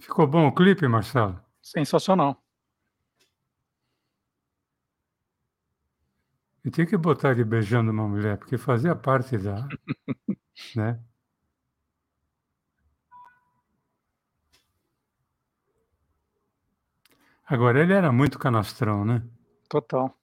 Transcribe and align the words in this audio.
Ficou 0.00 0.26
bom 0.26 0.48
o 0.48 0.54
clipe, 0.54 0.88
Marcelo? 0.88 1.38
Sensacional. 1.62 2.42
E 6.64 6.70
tinha 6.70 6.86
que 6.86 6.96
botar 6.96 7.32
ele 7.32 7.44
beijando 7.44 7.90
uma 7.90 8.08
mulher, 8.08 8.38
porque 8.38 8.56
fazia 8.56 8.94
parte 8.96 9.36
da. 9.36 9.68
né? 10.74 10.98
Agora, 17.46 17.80
ele 17.80 17.92
era 17.92 18.10
muito 18.10 18.38
canastrão, 18.38 19.04
né? 19.04 19.22
Total. 19.68 20.16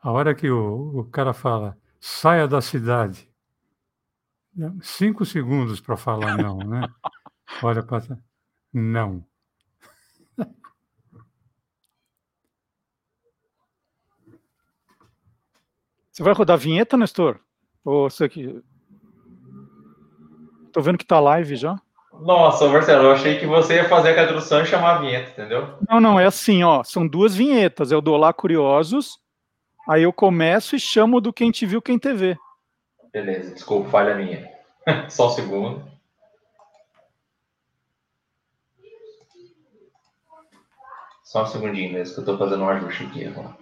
A 0.00 0.10
hora 0.10 0.34
que 0.34 0.50
o, 0.50 1.00
o 1.00 1.04
cara 1.04 1.32
fala, 1.32 1.76
saia 2.00 2.46
da 2.46 2.60
cidade. 2.60 3.28
Cinco 4.82 5.24
segundos 5.24 5.80
para 5.80 5.96
falar 5.96 6.36
não, 6.36 6.58
né? 6.58 6.82
Olha 7.62 7.82
para. 7.82 8.22
Não. 8.72 9.24
Você 16.10 16.22
vai 16.22 16.34
rodar 16.34 16.54
a 16.54 16.58
vinheta, 16.58 16.96
Nestor? 16.96 17.40
Ou 17.84 18.08
você 18.08 18.24
aqui? 18.24 18.62
Tô 20.72 20.80
vendo 20.80 20.98
que 20.98 21.06
tá 21.06 21.18
live 21.18 21.56
já. 21.56 21.80
Nossa, 22.20 22.68
Marcelo, 22.68 23.04
eu 23.04 23.12
achei 23.12 23.38
que 23.38 23.46
você 23.46 23.76
ia 23.76 23.88
fazer 23.88 24.10
a 24.10 24.26
tradução 24.26 24.62
e 24.62 24.66
chamar 24.66 24.96
a 24.96 24.98
vinheta, 24.98 25.30
entendeu? 25.30 25.78
Não, 25.88 26.00
não, 26.00 26.20
é 26.20 26.26
assim, 26.26 26.62
ó. 26.62 26.84
São 26.84 27.06
duas 27.06 27.34
vinhetas. 27.34 27.90
Eu 27.90 28.00
dou 28.00 28.16
lá 28.16 28.32
Curiosos, 28.32 29.18
aí 29.88 30.02
eu 30.02 30.12
começo 30.12 30.76
e 30.76 30.80
chamo 30.80 31.20
do 31.20 31.32
Quem 31.32 31.50
Te 31.50 31.64
Viu, 31.64 31.80
Quem 31.80 31.98
TV. 31.98 32.36
Beleza, 33.12 33.54
desculpa, 33.54 33.90
falha 33.90 34.14
minha. 34.14 34.50
Só 35.08 35.28
um 35.28 35.30
segundo. 35.30 35.91
Só 41.32 41.44
um 41.44 41.46
segundinho 41.46 41.94
mesmo, 41.94 42.14
que 42.14 42.20
eu 42.20 42.24
tô 42.26 42.36
fazendo 42.36 42.62
um 42.62 42.68
ajuste 42.68 43.04
aqui 43.04 43.24
agora. 43.24 43.56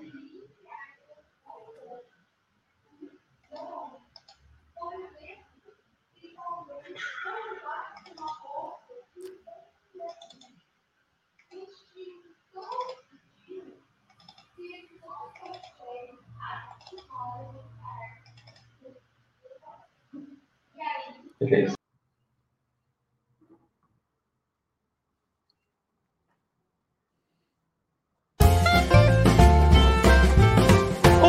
Beleza. 21.39 21.80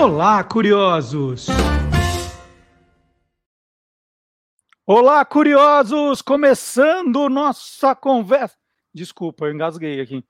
Olá, 0.02 0.44
curiosos! 0.44 1.46
Olá, 4.84 5.24
curiosos! 5.24 6.24
Começando 6.24 7.30
nossa 7.30 7.94
conversa. 7.94 8.58
Desculpa, 8.92 9.46
eu 9.46 9.54
engasguei 9.54 10.02
aqui. 10.02 10.26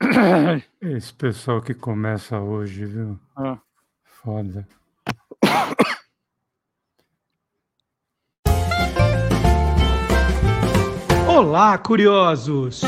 Esse 0.80 1.12
pessoal 1.12 1.60
que 1.60 1.74
começa 1.74 2.38
hoje, 2.38 2.84
viu? 2.84 3.18
Ah. 3.36 3.58
Foda. 4.04 4.68
Olá, 11.28 11.76
curiosos! 11.76 12.82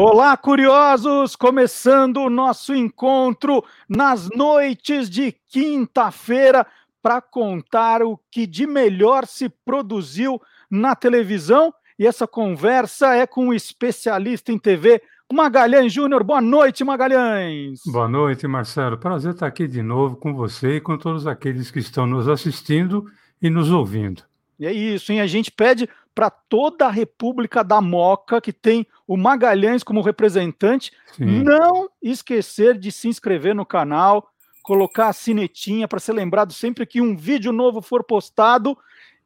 Olá, 0.00 0.36
curiosos! 0.36 1.34
Começando 1.34 2.18
o 2.18 2.30
nosso 2.30 2.72
encontro 2.72 3.64
nas 3.88 4.28
noites 4.30 5.10
de 5.10 5.34
quinta-feira 5.48 6.64
para 7.02 7.20
contar 7.20 8.04
o 8.04 8.16
que 8.30 8.46
de 8.46 8.64
melhor 8.64 9.26
se 9.26 9.48
produziu 9.48 10.40
na 10.70 10.94
televisão. 10.94 11.74
E 11.98 12.06
essa 12.06 12.28
conversa 12.28 13.12
é 13.16 13.26
com 13.26 13.46
o 13.46 13.48
um 13.48 13.52
especialista 13.52 14.52
em 14.52 14.58
TV, 14.58 15.02
Magalhães 15.32 15.92
Júnior. 15.92 16.22
Boa 16.22 16.40
noite, 16.40 16.84
Magalhães. 16.84 17.80
Boa 17.84 18.06
noite, 18.06 18.46
Marcelo. 18.46 18.98
Prazer 18.98 19.32
estar 19.32 19.48
aqui 19.48 19.66
de 19.66 19.82
novo 19.82 20.14
com 20.14 20.32
você 20.32 20.76
e 20.76 20.80
com 20.80 20.96
todos 20.96 21.26
aqueles 21.26 21.72
que 21.72 21.80
estão 21.80 22.06
nos 22.06 22.28
assistindo 22.28 23.04
e 23.42 23.50
nos 23.50 23.68
ouvindo. 23.68 24.22
E 24.60 24.64
é 24.64 24.72
isso, 24.72 25.10
hein? 25.10 25.20
A 25.20 25.26
gente 25.26 25.50
pede 25.50 25.88
para 26.18 26.30
toda 26.30 26.86
a 26.86 26.90
República 26.90 27.62
da 27.62 27.80
Moca, 27.80 28.40
que 28.40 28.52
tem 28.52 28.84
o 29.06 29.16
Magalhães 29.16 29.84
como 29.84 30.02
representante, 30.02 30.90
Sim. 31.12 31.44
não 31.44 31.88
esquecer 32.02 32.76
de 32.76 32.90
se 32.90 33.06
inscrever 33.06 33.54
no 33.54 33.64
canal, 33.64 34.28
colocar 34.60 35.06
a 35.06 35.12
sinetinha 35.12 35.86
para 35.86 36.00
ser 36.00 36.14
lembrado 36.14 36.52
sempre 36.52 36.84
que 36.84 37.00
um 37.00 37.16
vídeo 37.16 37.52
novo 37.52 37.80
for 37.80 38.02
postado. 38.02 38.76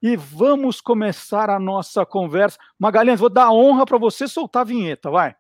E 0.03 0.17
vamos 0.17 0.83
começar 0.83 1.49
a 1.49 1.59
nossa 1.59 2.05
conversa. 2.05 2.59
Magalhães, 2.79 3.19
vou 3.19 3.31
dar 3.31 3.51
honra 3.51 3.87
para 3.87 3.97
você 3.97 4.29
soltar 4.29 4.61
a 4.61 4.67
vinheta, 4.67 5.11
vai. 5.11 5.35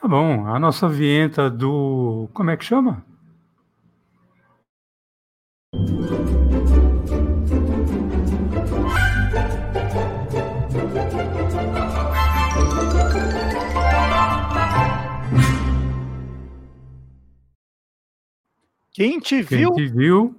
Tá 0.00 0.06
bom, 0.06 0.46
a 0.46 0.56
nossa 0.60 0.88
vinheta 0.88 1.50
do. 1.50 2.28
Como 2.32 2.48
é 2.48 2.56
que 2.56 2.64
chama? 2.64 3.04
Quem 19.00 19.18
te 19.18 19.40
viu? 19.40 19.72
Quem 19.72 19.86
te 19.86 19.92
viu? 19.94 20.36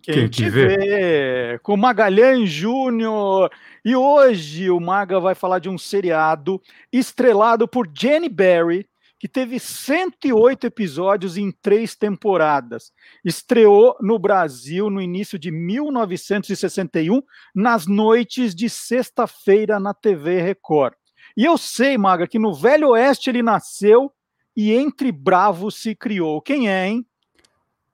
Quem, 0.00 0.14
quem 0.14 0.28
te, 0.28 0.44
te 0.44 0.48
vê. 0.48 0.76
vê. 0.76 1.58
Com 1.60 1.76
Magalhães 1.76 2.48
Júnior. 2.48 3.50
E 3.84 3.96
hoje 3.96 4.70
o 4.70 4.78
Maga 4.78 5.18
vai 5.18 5.34
falar 5.34 5.58
de 5.58 5.68
um 5.68 5.76
seriado 5.76 6.62
estrelado 6.92 7.66
por 7.66 7.90
Jenny 7.92 8.28
Barry, 8.28 8.88
que 9.18 9.26
teve 9.26 9.58
108 9.58 10.68
episódios 10.68 11.36
em 11.36 11.50
três 11.50 11.96
temporadas. 11.96 12.92
Estreou 13.24 13.96
no 14.00 14.20
Brasil 14.20 14.88
no 14.88 15.02
início 15.02 15.36
de 15.36 15.50
1961, 15.50 17.20
nas 17.52 17.88
noites 17.88 18.54
de 18.54 18.70
sexta-feira 18.70 19.80
na 19.80 19.92
TV 19.92 20.40
Record. 20.40 20.94
E 21.36 21.44
eu 21.44 21.58
sei, 21.58 21.98
Maga, 21.98 22.28
que 22.28 22.38
no 22.38 22.54
Velho 22.54 22.90
Oeste 22.90 23.30
ele 23.30 23.42
nasceu 23.42 24.12
e 24.56 24.70
entre 24.72 25.10
bravos 25.10 25.74
se 25.74 25.96
criou. 25.96 26.40
Quem 26.40 26.68
é, 26.68 26.86
hein? 26.86 27.04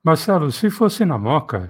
Marcelo, 0.07 0.49
se 0.53 0.69
fosse 0.69 1.03
na 1.03 1.17
Moca, 1.17 1.69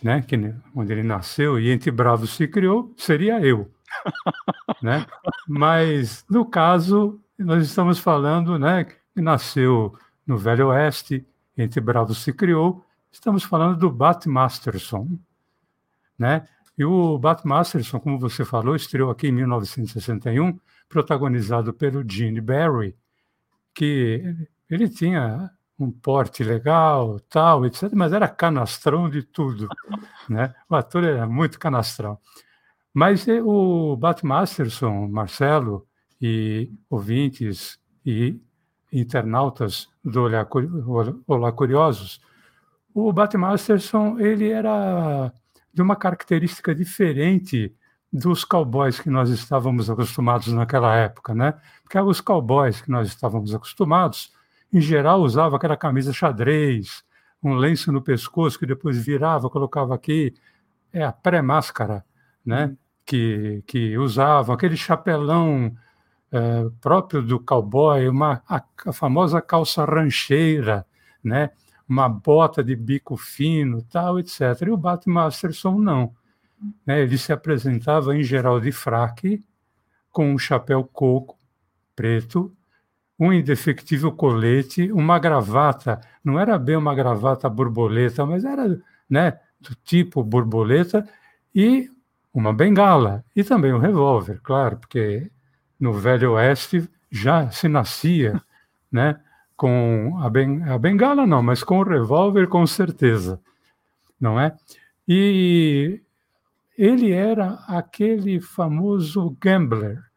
né, 0.00 0.22
que, 0.22 0.36
onde 0.76 0.92
ele 0.92 1.02
nasceu 1.02 1.58
e 1.58 1.72
entre 1.72 1.90
bravos 1.90 2.30
se 2.30 2.46
criou, 2.46 2.94
seria 2.96 3.40
eu. 3.40 3.68
né? 4.80 5.04
Mas, 5.48 6.24
no 6.30 6.46
caso, 6.46 7.20
nós 7.36 7.66
estamos 7.66 7.98
falando 7.98 8.60
né, 8.60 8.84
que 8.84 9.20
nasceu 9.20 9.92
no 10.24 10.38
Velho 10.38 10.68
Oeste, 10.68 11.26
entre 11.56 11.80
bravos 11.80 12.18
se 12.18 12.32
criou, 12.32 12.84
estamos 13.10 13.42
falando 13.42 13.76
do 13.76 13.90
Bat 13.90 14.28
Masterson. 14.28 15.18
Né? 16.16 16.46
E 16.78 16.84
o 16.84 17.18
Bat 17.18 17.44
Masterson, 17.44 17.98
como 17.98 18.20
você 18.20 18.44
falou, 18.44 18.76
estreou 18.76 19.10
aqui 19.10 19.26
em 19.26 19.32
1961, 19.32 20.60
protagonizado 20.88 21.74
pelo 21.74 22.08
Gene 22.08 22.40
Barry, 22.40 22.94
que 23.74 24.46
ele 24.70 24.88
tinha 24.88 25.50
um 25.78 25.90
porte 25.90 26.42
legal, 26.42 27.20
tal, 27.30 27.64
etc., 27.64 27.90
mas 27.94 28.12
era 28.12 28.28
canastrão 28.28 29.08
de 29.08 29.22
tudo. 29.22 29.68
né? 30.28 30.54
O 30.68 30.74
ator 30.74 31.04
era 31.04 31.26
muito 31.26 31.58
canastrão. 31.58 32.18
Mas 32.92 33.26
o 33.44 33.96
Bat 33.96 34.26
Masterson, 34.26 35.06
Marcelo 35.08 35.86
e 36.20 36.72
ouvintes 36.90 37.78
e 38.04 38.40
internautas 38.92 39.88
do 40.04 40.24
Olá, 40.24 40.48
Olá 41.26 41.52
Curiosos, 41.52 42.20
o 42.92 43.12
Bat 43.12 43.36
Masterson 43.36 44.18
ele 44.18 44.50
era 44.50 45.32
de 45.72 45.80
uma 45.80 45.94
característica 45.94 46.74
diferente 46.74 47.72
dos 48.12 48.42
cowboys 48.42 48.98
que 48.98 49.10
nós 49.10 49.30
estávamos 49.30 49.88
acostumados 49.88 50.48
naquela 50.48 50.96
época, 50.96 51.34
né? 51.34 51.54
Porque 51.82 52.00
os 52.00 52.20
cowboys 52.20 52.80
que 52.80 52.90
nós 52.90 53.06
estávamos 53.06 53.54
acostumados 53.54 54.32
em 54.72 54.80
geral, 54.80 55.22
usava 55.22 55.56
aquela 55.56 55.76
camisa 55.76 56.12
xadrez, 56.12 57.02
um 57.42 57.54
lenço 57.54 57.92
no 57.92 58.02
pescoço 58.02 58.58
que 58.58 58.66
depois 58.66 58.98
virava, 58.98 59.48
colocava 59.48 59.94
aqui, 59.94 60.34
é 60.92 61.02
a 61.02 61.12
pré-máscara, 61.12 62.04
né? 62.44 62.66
Uhum. 62.66 62.76
Que, 63.06 63.64
que 63.66 63.96
usavam, 63.96 64.54
aquele 64.54 64.76
chapelão 64.76 65.74
é, 66.30 66.66
próprio 66.80 67.22
do 67.22 67.40
cowboy, 67.40 68.06
uma, 68.06 68.42
a, 68.46 68.62
a, 68.86 68.92
famosa 68.92 69.40
calça 69.40 69.82
rancheira, 69.84 70.86
né? 71.24 71.50
uma 71.88 72.06
bota 72.08 72.62
de 72.62 72.76
bico 72.76 73.16
fino, 73.16 73.82
tal, 73.82 74.18
etc. 74.20 74.40
E 74.66 74.70
o 74.70 74.76
Bat 74.76 75.08
Masterson 75.08 75.78
não. 75.78 76.14
né, 76.86 77.00
ele 77.00 77.16
se 77.16 77.32
apresentava 77.32 78.14
em 78.14 78.22
geral 78.22 78.60
de 78.60 78.70
fraque, 78.70 79.42
com 80.10 80.32
um 80.32 80.38
chapéu 80.38 80.84
coco 80.84 81.38
preto, 81.96 82.54
um 83.18 83.32
indefectível 83.32 84.12
colete, 84.12 84.92
uma 84.92 85.18
gravata, 85.18 86.00
não 86.22 86.38
era 86.38 86.58
bem 86.58 86.76
uma 86.76 86.94
gravata 86.94 87.48
borboleta, 87.48 88.24
mas 88.24 88.44
era 88.44 88.80
né, 89.10 89.38
do 89.60 89.74
tipo 89.84 90.22
borboleta, 90.22 91.06
e 91.54 91.90
uma 92.32 92.52
bengala, 92.52 93.24
e 93.34 93.42
também 93.42 93.72
um 93.72 93.78
revólver, 93.78 94.40
claro, 94.42 94.76
porque 94.76 95.30
no 95.80 95.92
Velho 95.92 96.32
Oeste 96.32 96.88
já 97.10 97.50
se 97.50 97.66
nascia 97.68 98.40
né, 98.92 99.18
com 99.56 100.16
a, 100.20 100.30
ben, 100.30 100.62
a 100.62 100.78
bengala, 100.78 101.26
não, 101.26 101.42
mas 101.42 101.64
com 101.64 101.80
o 101.80 101.82
revólver, 101.82 102.46
com 102.46 102.64
certeza, 102.66 103.40
não 104.20 104.38
é? 104.38 104.56
E 105.06 106.00
ele 106.76 107.10
era 107.10 107.54
aquele 107.66 108.40
famoso 108.40 109.36
gambler, 109.40 110.07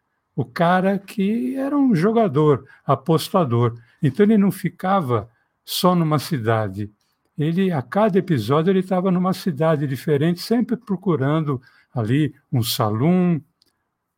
o 0.42 0.46
cara 0.46 0.98
que 0.98 1.56
era 1.56 1.78
um 1.78 1.94
jogador, 1.96 2.66
apostador. 2.86 3.78
Então 4.02 4.26
ele 4.26 4.38
não 4.38 4.52
ficava 4.52 5.30
só 5.64 5.96
numa 5.96 6.18
cidade. 6.18 6.92
Ele 7.38 7.72
a 7.72 7.82
cada 7.82 8.18
episódio 8.18 8.72
ele 8.72 8.80
estava 8.80 9.12
numa 9.12 9.34
cidade 9.34 9.88
diferente, 9.88 10.42
sempre 10.42 10.76
procurando 10.76 11.62
ali 11.94 12.34
um 12.52 12.64
salão, 12.64 13.42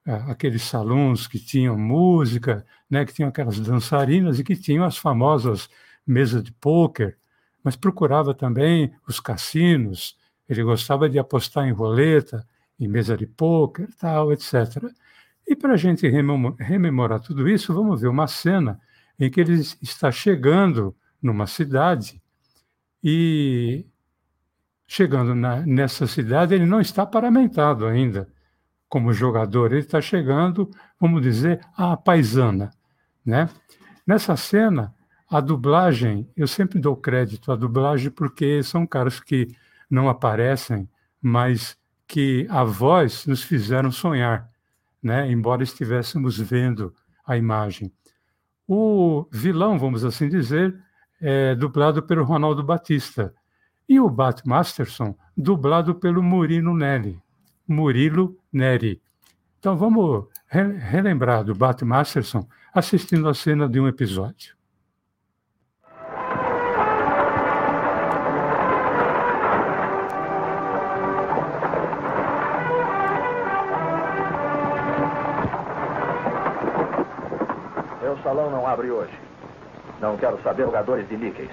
é, 0.06 0.14
aqueles 0.32 0.64
salões 0.64 1.28
que 1.28 1.40
tinham 1.40 1.78
música, 1.78 2.66
né, 2.90 3.06
que 3.06 3.14
tinham 3.14 3.30
aquelas 3.30 3.60
dançarinas 3.60 4.40
e 4.40 4.44
que 4.44 4.56
tinham 4.56 4.86
as 4.86 4.98
famosas 4.98 5.70
mesas 6.08 6.44
de 6.44 6.52
pôquer, 6.54 7.18
mas 7.64 7.76
procurava 7.76 8.34
também 8.34 8.94
os 9.08 9.20
cassinos, 9.20 10.18
ele 10.48 10.64
gostava 10.64 11.10
de 11.10 11.18
apostar 11.20 11.68
em 11.68 11.72
roleta, 11.72 12.46
em 12.80 12.88
mesa 12.88 13.16
de 13.16 13.26
pôquer, 13.26 13.88
tal, 13.98 14.32
etc. 14.34 14.84
E 15.48 15.56
para 15.56 15.74
a 15.74 15.78
gente 15.78 16.08
rememorar 16.08 17.20
tudo 17.20 17.48
isso, 17.50 17.74
vamos 17.74 18.02
ver 18.02 18.08
uma 18.08 18.28
cena 18.28 18.80
em 19.20 19.30
que 19.30 19.42
ele 19.42 19.54
está 19.82 20.12
chegando 20.12 20.96
numa 21.22 21.48
cidade 21.48 22.22
e 23.04 23.86
chegando 24.88 25.34
na, 25.36 25.62
nessa 25.66 26.08
cidade 26.08 26.54
ele 26.54 26.66
não 26.66 26.80
está 26.80 27.06
paramentado 27.06 27.86
ainda 27.86 28.28
como 28.88 29.12
jogador, 29.12 29.72
ele 29.72 29.82
está 29.82 30.00
chegando, 30.00 30.70
vamos 31.00 31.22
dizer, 31.22 31.60
à 31.76 31.98
paisana, 31.98 32.70
né? 33.26 33.50
Nessa 34.06 34.36
cena, 34.38 34.94
a 35.28 35.40
dublagem, 35.40 36.30
eu 36.38 36.48
sempre 36.48 36.78
dou 36.78 36.96
crédito 36.96 37.52
à 37.52 37.56
dublagem 37.56 38.12
porque 38.12 38.62
são 38.62 38.86
caras 38.86 39.20
que 39.20 39.48
não 39.90 40.08
aparecem, 40.08 40.88
mas 41.20 41.76
que 42.08 42.46
a 42.52 42.64
voz 42.64 43.26
nos 43.26 43.42
fizeram 43.42 43.92
sonhar, 43.92 44.48
né? 45.04 45.30
embora 45.30 45.64
estivéssemos 45.64 46.40
vendo 46.40 46.94
a 47.26 47.38
imagem. 47.38 47.92
O 48.68 49.28
vilão, 49.32 49.78
vamos 49.78 50.06
assim 50.06 50.30
dizer, 50.30 50.76
é 51.22 51.54
dublado 51.56 52.02
pelo 52.04 52.24
Ronaldo 52.24 52.64
Batista, 52.64 53.34
e 53.88 54.00
o 54.00 54.10
Bat 54.10 54.48
Masterson, 54.48 55.16
dublado 55.36 55.96
pelo 55.96 56.24
Murilo 56.24 56.74
Neri. 56.76 57.20
Murilo 57.68 58.38
Neri. 58.52 59.02
Então 59.60 59.76
vamos 59.76 60.26
relembrar 60.48 61.44
do 61.44 61.54
Bat 61.54 61.84
Masterson 61.84 62.48
assistindo 62.74 63.28
a 63.28 63.34
cena 63.34 63.68
de 63.68 63.80
um 63.80 63.88
episódio. 63.88 64.56
Salão 78.22 78.50
não 78.50 78.68
abre 78.68 78.92
hoje. 78.92 79.18
Não 80.00 80.18
quero 80.18 80.42
saber 80.44 80.66
jogadores 80.66 81.08
de 81.08 81.18
níqueis. 81.18 81.52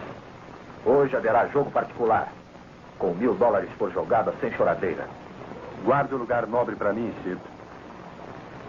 Hoje 0.85 1.17
haverá 1.17 1.47
jogo 1.49 1.71
particular. 1.71 2.29
Com 2.99 3.15
mil 3.15 3.35
dólares 3.35 3.71
por 3.79 3.91
jogada, 3.93 4.33
sem 4.41 4.53
choradeira. 4.53 5.07
Guarde 5.85 6.15
o 6.15 6.17
um 6.17 6.21
lugar 6.21 6.47
nobre 6.47 6.77
para 6.77 6.93
mim, 6.93 7.15
Chip. 7.23 7.41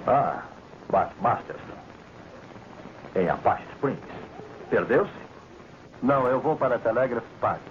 Ah, 0.07 0.43
Bart 0.89 1.11
Masterson. 1.19 1.77
Em 3.15 3.29
Apache 3.29 3.63
Springs. 3.73 3.99
Perdeu-se? 4.69 5.11
Não, 6.01 6.27
eu 6.27 6.39
vou 6.39 6.55
para 6.55 6.79
Telegraph 6.79 7.23
Park. 7.39 7.61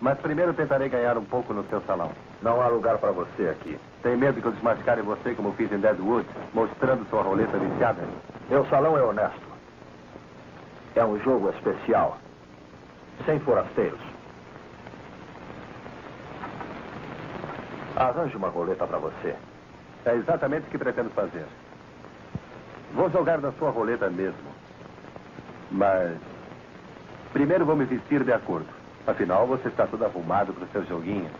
Mas 0.00 0.18
primeiro 0.18 0.54
tentarei 0.54 0.88
ganhar 0.88 1.16
um 1.16 1.24
pouco 1.24 1.52
no 1.52 1.64
seu 1.68 1.80
salão. 1.82 2.12
Não 2.42 2.60
há 2.60 2.68
lugar 2.68 2.98
para 2.98 3.12
você 3.12 3.48
aqui. 3.48 3.78
Tem 4.02 4.16
medo 4.16 4.40
que 4.40 4.46
eu 4.46 4.52
desmascare 4.52 5.02
você 5.02 5.34
como 5.34 5.52
fiz 5.54 5.70
em 5.72 5.78
Deadwood, 5.78 6.26
mostrando 6.54 7.08
sua 7.10 7.22
roleta 7.22 7.58
viciada? 7.58 8.02
Meu 8.48 8.64
salão 8.66 8.96
é 8.96 9.02
honesto. 9.02 9.48
É 10.94 11.04
um 11.04 11.18
jogo 11.20 11.50
especial. 11.50 12.18
Sem 13.26 13.40
forasteiros. 13.40 14.00
Arranje 17.96 18.36
uma 18.36 18.48
roleta 18.48 18.86
para 18.86 18.98
você. 18.98 19.34
É 20.04 20.14
exatamente 20.14 20.68
o 20.68 20.70
que 20.70 20.78
pretendo 20.78 21.10
fazer. 21.10 21.44
Vou 22.94 23.10
jogar 23.10 23.38
na 23.38 23.52
sua 23.52 23.70
roleta 23.70 24.08
mesmo. 24.08 24.48
Mas. 25.70 26.16
Primeiro 27.32 27.66
vou 27.66 27.76
me 27.76 27.84
vestir 27.84 28.22
de 28.22 28.32
acordo. 28.32 28.68
Afinal, 29.06 29.46
você 29.46 29.68
está 29.68 29.86
todo 29.86 30.04
arrumado 30.04 30.52
para 30.52 30.64
o 30.64 30.68
seu 30.68 30.84
joguinho. 30.86 31.30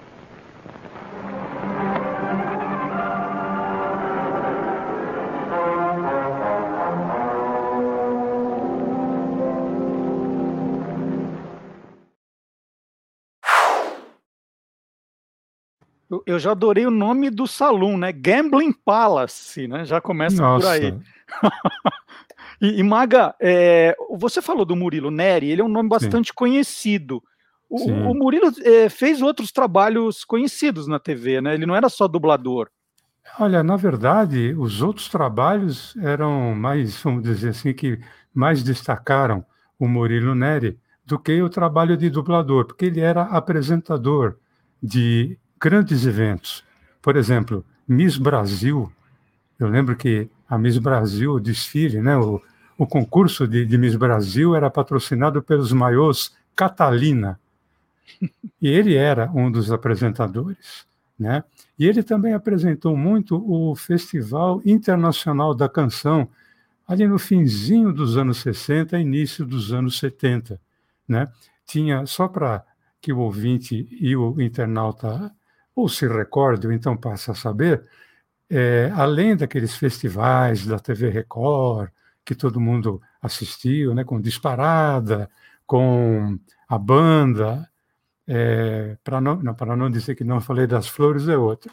Eu 16.29 16.39
já 16.39 16.51
adorei 16.51 16.87
o 16.87 16.91
nome 16.91 17.31
do 17.31 17.47
salão, 17.47 17.97
né? 17.97 18.13
Gambling 18.13 18.71
Palace, 18.71 19.67
né? 19.67 19.87
Já 19.87 19.99
começa 19.99 20.43
Nossa. 20.43 20.67
por 20.67 20.73
aí. 20.75 20.95
e, 22.61 22.81
e, 22.81 22.83
Maga, 22.83 23.35
é, 23.41 23.97
você 24.11 24.43
falou 24.43 24.67
do 24.67 24.77
Murilo 24.77 25.11
Neri, 25.11 25.51
ele 25.51 25.63
é 25.63 25.65
um 25.65 25.71
nome 25.71 25.89
bastante 25.89 26.29
Sim. 26.29 26.35
conhecido. 26.35 27.23
O, 27.67 27.91
o 28.11 28.15
Murilo 28.15 28.53
é, 28.63 28.91
fez 28.91 29.23
outros 29.23 29.51
trabalhos 29.51 30.23
conhecidos 30.23 30.87
na 30.87 30.99
TV, 30.99 31.41
né? 31.41 31.55
Ele 31.55 31.65
não 31.65 31.75
era 31.75 31.89
só 31.89 32.07
dublador. 32.07 32.69
Olha, 33.41 33.63
na 33.63 33.77
verdade, 33.77 34.55
os 34.59 34.83
outros 34.83 35.09
trabalhos 35.09 35.97
eram 35.97 36.55
mais, 36.55 37.03
vamos 37.03 37.23
dizer 37.23 37.51
assim, 37.51 37.73
que 37.73 37.99
mais 38.35 38.63
destacaram 38.63 39.43
o 39.79 39.89
Murilo 39.89 40.35
Neri 40.35 40.79
do 41.07 41.19
que 41.19 41.41
o 41.41 41.49
trabalho 41.49 41.97
de 41.97 42.11
dublador, 42.11 42.67
porque 42.67 42.85
ele 42.85 43.01
era 43.01 43.23
apresentador 43.23 44.37
de 44.83 45.39
grandes 45.61 46.07
eventos. 46.07 46.65
Por 47.03 47.17
exemplo, 47.17 47.65
Miss 47.87 48.17
Brasil. 48.17 48.93
Eu 49.59 49.69
lembro 49.69 49.97
que 49.97 50.29
a 50.49 50.57
Miss 50.59 50.79
Brasil, 50.79 51.33
o 51.33 51.41
desfile, 51.41 52.01
né, 52.01 52.17
o, 52.17 52.41
o 52.77 52.87
concurso 52.87 53.47
de, 53.47 53.67
de 53.67 53.77
Miss 53.79 53.97
Brasil 53.97 54.55
era 54.55 54.71
patrocinado 54.71 55.43
pelos 55.43 55.73
maiôs 55.73 56.37
Catalina. 56.55 57.39
E 58.61 58.69
ele 58.69 58.95
era 58.95 59.31
um 59.33 59.51
dos 59.51 59.71
apresentadores. 59.71 60.87
Né? 61.19 61.43
E 61.79 61.87
ele 61.87 62.03
também 62.03 62.33
apresentou 62.33 62.97
muito 62.97 63.37
o 63.45 63.75
Festival 63.75 64.63
Internacional 64.65 65.55
da 65.55 65.69
Canção, 65.69 66.29
ali 66.87 67.07
no 67.07 67.19
finzinho 67.19 67.93
dos 67.93 68.17
anos 68.17 68.39
60, 68.39 68.99
início 68.99 69.45
dos 69.45 69.73
anos 69.73 69.99
70. 69.99 70.61
Né? 71.07 71.27
Tinha, 71.67 72.07
só 72.07 72.29
para 72.29 72.65
que 73.01 73.13
o 73.13 73.19
ouvinte 73.19 73.89
e 73.91 74.17
o 74.17 74.41
internauta 74.41 75.33
ou 75.79 75.89
se 75.89 76.09
recorde, 76.09 76.67
ou 76.67 76.73
então 76.73 76.97
passe 76.97 77.31
a 77.31 77.35
saber, 77.35 77.85
é, 78.51 78.91
além 78.97 79.37
daqueles 79.37 79.77
festivais 79.77 80.67
da 80.67 80.77
TV 80.77 81.09
Record, 81.09 81.91
que 82.25 82.35
todo 82.35 82.61
mundo 82.61 83.01
assistiu, 83.23 83.95
né, 83.95 84.03
com 84.03 84.21
Disparada, 84.21 85.31
com 85.65 86.37
a 86.69 86.77
banda, 86.77 87.71
é, 88.27 88.97
para 89.05 89.21
não, 89.21 89.37
não, 89.37 89.55
não 89.77 89.89
dizer 89.89 90.17
que 90.17 90.25
não 90.25 90.41
falei 90.41 90.67
das 90.67 90.89
flores, 90.89 91.29
é 91.29 91.37
outra. 91.37 91.71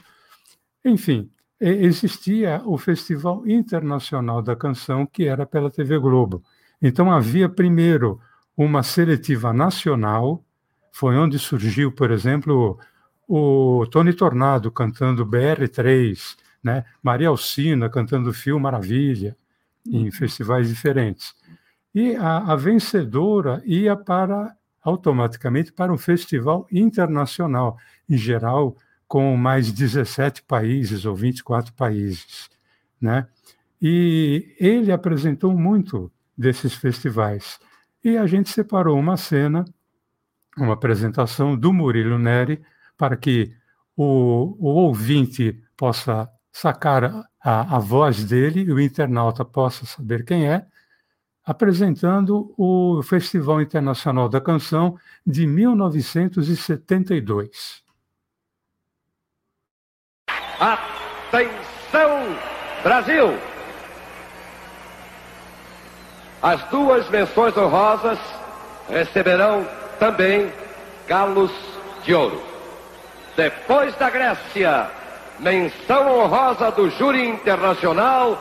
Enfim, 0.84 1.32
existia 1.60 2.62
o 2.64 2.78
Festival 2.78 3.42
Internacional 3.48 4.40
da 4.44 4.56
Canção, 4.56 5.04
que 5.04 5.26
era 5.26 5.48
pela 5.48 5.72
TV 5.72 5.98
Globo. 5.98 6.44
Então 6.80 7.12
havia 7.12 7.50
primeiro 7.50 8.20
uma 8.56 8.84
seletiva 8.84 9.52
nacional, 9.52 10.46
foi 10.92 11.18
onde 11.18 11.40
surgiu, 11.40 11.92
por 11.92 12.12
exemplo, 12.12 12.80
o 13.28 13.86
Tony 13.88 14.14
Tornado 14.14 14.72
cantando 14.72 15.26
BR3, 15.26 16.36
né? 16.64 16.86
Maria 17.02 17.30
Alcina 17.30 17.90
cantando 17.90 18.34
Fio 18.34 18.60
Maravilha, 18.60 19.36
em 19.86 20.06
uhum. 20.06 20.12
festivais 20.12 20.68
diferentes. 20.68 21.34
E 21.94 22.16
a, 22.16 22.38
a 22.54 22.56
vencedora 22.56 23.62
ia 23.66 23.96
para 23.96 24.56
automaticamente 24.84 25.72
para 25.72 25.92
um 25.92 25.98
festival 25.98 26.68
internacional, 26.72 27.78
em 28.08 28.18
geral 28.18 28.78
com 29.08 29.36
mais 29.36 29.72
17 29.72 30.44
países 30.44 31.06
ou 31.06 31.16
24 31.16 31.74
países, 31.74 32.50
né? 33.00 33.28
E 33.82 34.56
ele 34.60 34.92
apresentou 34.92 35.56
muito 35.58 36.12
desses 36.38 36.74
festivais. 36.74 37.60
E 38.04 38.18
a 38.18 38.26
gente 38.26 38.50
separou 38.50 38.98
uma 39.00 39.18
cena, 39.18 39.66
uma 40.58 40.74
apresentação 40.74 41.56
do 41.58 41.74
Murilo 41.74 42.18
Neri, 42.18 42.62
para 42.98 43.16
que 43.16 43.54
o, 43.96 44.58
o 44.60 44.68
ouvinte 44.68 45.64
possa 45.78 46.28
sacar 46.52 47.28
a, 47.44 47.76
a 47.76 47.80
voz 47.80 48.24
dele 48.24 48.62
e 48.62 48.72
o 48.72 48.80
internauta 48.80 49.44
possa 49.44 49.86
saber 49.86 50.24
quem 50.24 50.48
é, 50.48 50.66
apresentando 51.46 52.54
o 52.58 53.04
Festival 53.04 53.62
Internacional 53.62 54.28
da 54.28 54.42
Canção 54.42 54.98
de 55.26 55.46
1972. 55.46 57.84
Atenção, 60.60 62.36
Brasil! 62.82 63.38
As 66.42 66.64
duas 66.70 67.10
menções 67.10 67.56
honrosas 67.58 68.18
receberão 68.88 69.68
também 70.00 70.50
galos 71.08 71.52
de 72.04 72.14
ouro. 72.14 72.55
Depois 73.36 73.94
da 73.96 74.10
Grécia, 74.10 74.90
menção 75.40 76.20
honrosa 76.20 76.72
do 76.72 76.90
júri 76.92 77.28
internacional. 77.28 78.38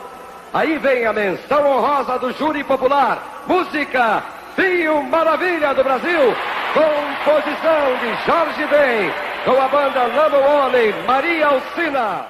Aí 0.53 0.77
vem 0.77 1.05
a 1.05 1.11
menção 1.11 1.65
honrosa 1.65 2.17
do 2.17 2.31
júri 2.31 2.63
popular. 2.63 3.43
Música, 3.45 4.23
Vinho 4.55 5.03
Maravilha 5.03 5.73
do 5.73 5.83
Brasil. 5.83 6.33
Composição 6.73 7.97
de 7.99 8.25
Jorge 8.25 8.67
Ben, 8.67 9.11
com 9.43 9.61
a 9.61 9.67
banda 9.67 10.07
Number 10.07 10.49
One, 10.49 11.05
Maria 11.05 11.47
Alcina. 11.47 12.27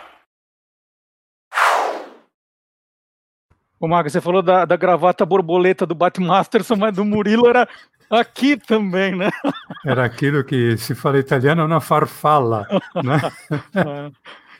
Ô, 3.79 3.87
Maga, 3.87 4.09
você 4.09 4.21
falou 4.21 4.41
da, 4.41 4.65
da 4.65 4.75
gravata 4.75 5.25
borboleta 5.25 5.85
do 5.85 5.93
Batmasterson, 5.93 6.75
mas 6.75 6.95
do 6.95 7.05
Murilo 7.05 7.47
era 7.47 7.67
aqui 8.09 8.57
também, 8.57 9.15
né? 9.15 9.29
Era 9.85 10.05
aquilo 10.05 10.43
que 10.43 10.77
se 10.77 10.95
fala 10.95 11.19
italiano 11.19 11.67
na 11.67 11.79
farfalla, 11.79 12.67
né? 13.03 13.19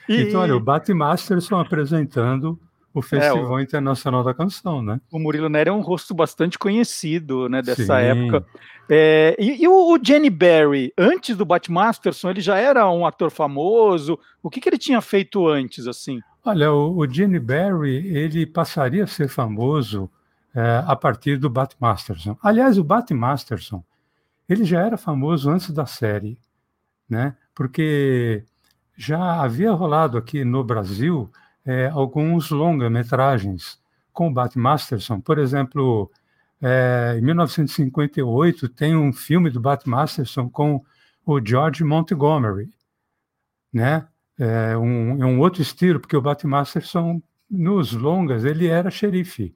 e... 0.08 0.22
Então, 0.24 0.42
olha, 0.42 0.56
o 0.56 0.60
Batmasterson 0.60 1.60
apresentando 1.60 2.60
o 2.94 3.02
Festival 3.02 3.54
é, 3.54 3.56
o... 3.56 3.60
Internacional 3.60 4.24
da 4.24 4.34
Canção, 4.34 4.82
né? 4.82 5.02
O 5.12 5.20
Murilo 5.20 5.50
Neri 5.50 5.70
é 5.70 5.74
um 5.74 5.82
rosto 5.82 6.14
bastante 6.14 6.58
conhecido, 6.58 7.50
né, 7.50 7.62
dessa 7.62 7.84
Sim. 7.84 7.92
época. 7.92 8.46
É, 8.90 9.36
e, 9.38 9.64
e 9.64 9.68
o, 9.68 9.94
o, 9.94 10.00
Jenny 10.02 10.30
Barry, 10.30 10.94
antes 10.98 11.36
do 11.36 11.44
Batmasterson, 11.44 12.30
ele 12.30 12.40
já 12.40 12.58
era 12.58 12.90
um 12.90 13.06
ator 13.06 13.30
famoso? 13.30 14.18
O 14.42 14.50
que, 14.50 14.62
que 14.62 14.70
ele 14.70 14.78
tinha 14.78 15.02
feito 15.02 15.46
antes, 15.48 15.88
assim? 15.88 16.22
Olha, 16.46 16.72
o, 16.72 16.98
o 16.98 17.12
Gene 17.12 17.40
Barry, 17.40 18.08
ele 18.08 18.46
passaria 18.46 19.04
a 19.04 19.08
ser 19.08 19.28
famoso 19.28 20.10
é, 20.56 20.84
a 20.86 20.96
partir 20.96 21.38
do 21.38 21.50
Bat 21.50 21.76
Masterson. 21.80 22.38
Aliás, 22.42 22.78
o 22.78 22.84
Bat 22.84 23.14
Masterson, 23.14 23.84
ele 24.48 24.64
já 24.64 24.82
era 24.86 24.98
famoso 24.98 25.50
antes 25.50 25.70
da 25.72 25.86
série, 25.86 26.40
né? 27.10 27.36
Porque 27.54 28.44
já 28.98 29.42
havia 29.42 29.72
rolado 29.72 30.18
aqui 30.18 30.46
no 30.46 30.64
Brasil 30.64 31.30
é, 31.66 31.88
alguns 31.88 32.50
longa-metragens 32.50 33.80
com 34.14 34.30
o 34.30 34.34
Bat 34.34 34.58
Masterson. 34.58 35.20
Por 35.20 35.38
exemplo, 35.38 36.10
é, 36.62 37.16
em 37.18 37.22
1958 37.22 38.70
tem 38.70 38.96
um 38.96 39.12
filme 39.12 39.50
do 39.50 39.60
Bat 39.60 39.88
Masterson 39.88 40.50
com 40.50 40.84
o 41.26 41.46
George 41.46 41.84
Montgomery, 41.84 42.70
né? 43.74 44.08
é 44.38 44.78
um, 44.78 45.22
é 45.22 45.26
um 45.26 45.40
outro 45.40 45.62
estilo, 45.62 46.00
porque 46.00 46.16
o 46.16 46.22
Batmasterson, 46.22 47.22
nos 47.50 47.94
longas, 47.94 48.44
ele 48.44 48.68
era 48.68 48.92
xerife. 48.92 49.56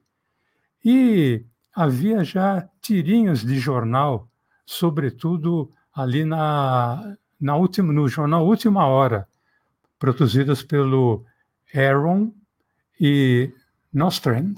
E 0.84 1.44
havia 1.74 2.24
já 2.24 2.68
tirinhas 2.80 3.40
de 3.40 3.58
jornal, 3.58 4.28
sobretudo 4.64 5.70
ali 5.94 6.24
na, 6.24 7.16
na 7.40 7.56
última, 7.56 7.92
no 7.92 8.08
jornal 8.08 8.46
Última 8.46 8.86
Hora, 8.86 9.28
produzidas 9.98 10.62
pelo 10.62 11.24
Aaron 11.74 12.32
e 12.98 13.52
Nostrand. 13.92 14.56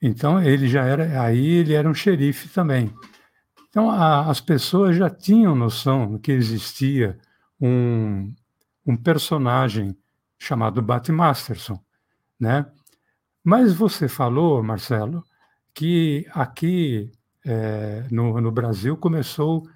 Então 0.00 0.42
ele 0.42 0.68
já 0.68 0.84
era, 0.84 1.22
aí 1.22 1.46
ele 1.46 1.74
era 1.74 1.88
um 1.88 1.94
xerife 1.94 2.48
também. 2.48 2.92
Então 3.68 3.90
a, 3.90 4.30
as 4.30 4.40
pessoas 4.40 4.96
já 4.96 5.10
tinham 5.10 5.54
noção 5.54 6.18
que 6.18 6.32
existia 6.32 7.18
um, 7.60 8.32
um 8.86 8.96
personagem 8.96 9.96
chamado 10.38 10.82
Bat 10.82 11.10
Masterson, 11.10 11.80
né? 12.38 12.66
Mas 13.48 13.72
você 13.72 14.08
falou, 14.08 14.60
Marcelo, 14.60 15.22
que 15.72 16.26
aqui 16.34 17.12
é, 17.44 18.04
no, 18.10 18.40
no, 18.40 18.50
Brasil 18.50 18.96
começou 18.96 19.68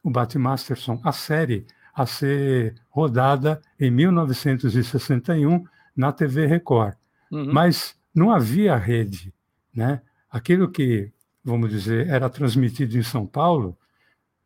o 0.00 0.08
Bat 0.08 0.38
Masterson, 0.38 1.00
a 1.02 1.10
série, 1.10 1.66
a 1.92 2.06
ser 2.06 2.76
rodada 2.88 3.60
em 3.80 3.90
1961 3.90 5.64
na 5.96 6.12
TV 6.12 6.46
Record. 6.46 6.94
Uhum. 7.28 7.52
Mas 7.52 7.96
não 8.14 8.30
havia 8.30 8.76
rede, 8.76 9.34
né? 9.74 10.02
Aquilo 10.30 10.70
que, 10.70 11.10
vamos 11.42 11.68
dizer, 11.68 12.06
era 12.06 12.30
transmitido 12.30 12.96
em 12.96 13.02
São 13.02 13.26
Paulo, 13.26 13.76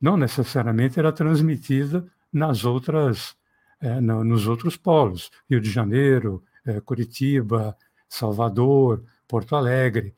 não 0.00 0.16
necessariamente 0.16 0.98
era 0.98 1.12
transmitido 1.12 2.10
nas 2.32 2.64
outras 2.64 3.36
é, 3.78 4.00
no, 4.00 4.24
nos 4.24 4.46
outros 4.46 4.74
polos, 4.74 5.30
Rio 5.50 5.60
de 5.60 5.70
Janeiro, 5.70 6.42
é, 6.64 6.80
Curitiba, 6.80 7.76
Salvador, 8.10 9.02
Porto 9.26 9.56
Alegre. 9.56 10.12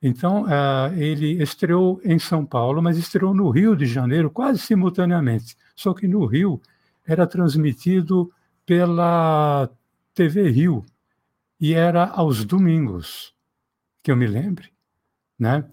Então, 0.00 0.46
é, 0.48 0.94
ele 0.96 1.42
estreou 1.42 2.00
em 2.04 2.18
São 2.18 2.46
Paulo, 2.46 2.80
mas 2.80 2.96
estreou 2.96 3.34
no 3.34 3.50
Rio 3.50 3.74
de 3.74 3.86
Janeiro 3.86 4.30
quase 4.30 4.60
simultaneamente. 4.60 5.56
Só 5.74 5.92
que 5.92 6.06
no 6.06 6.24
Rio 6.24 6.60
era 7.06 7.26
transmitido 7.26 8.32
pela 8.64 9.68
TV 10.14 10.48
Rio 10.48 10.84
e 11.60 11.74
era 11.74 12.06
aos 12.06 12.44
domingos, 12.44 13.34
que 14.02 14.10
eu 14.10 14.16
me 14.16 14.26
lembre, 14.26 14.72
né? 15.38 15.64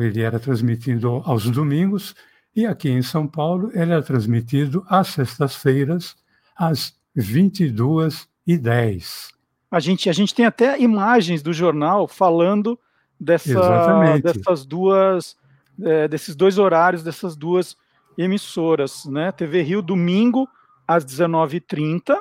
Ele 0.00 0.20
era 0.20 0.38
transmitido 0.38 1.22
aos 1.24 1.50
domingos 1.50 2.14
e 2.54 2.66
aqui 2.66 2.90
em 2.90 3.00
São 3.02 3.26
Paulo 3.26 3.70
ele 3.72 3.92
era 3.92 4.02
transmitido 4.02 4.84
às 4.88 5.08
sextas-feiras 5.08 6.14
às 6.54 6.94
22h10. 7.16 9.39
A 9.70 9.78
gente, 9.78 10.10
a 10.10 10.12
gente 10.12 10.34
tem 10.34 10.44
até 10.44 10.78
imagens 10.80 11.40
do 11.42 11.52
jornal 11.52 12.08
falando 12.08 12.76
dessa, 13.18 14.18
dessas 14.22 14.66
duas, 14.66 15.36
é, 15.82 16.08
desses 16.08 16.34
dois 16.34 16.58
horários, 16.58 17.04
dessas 17.04 17.36
duas 17.36 17.76
emissoras, 18.18 19.04
né? 19.04 19.30
TV 19.30 19.62
Rio, 19.62 19.80
domingo, 19.80 20.48
às 20.86 21.04
19h30, 21.04 22.18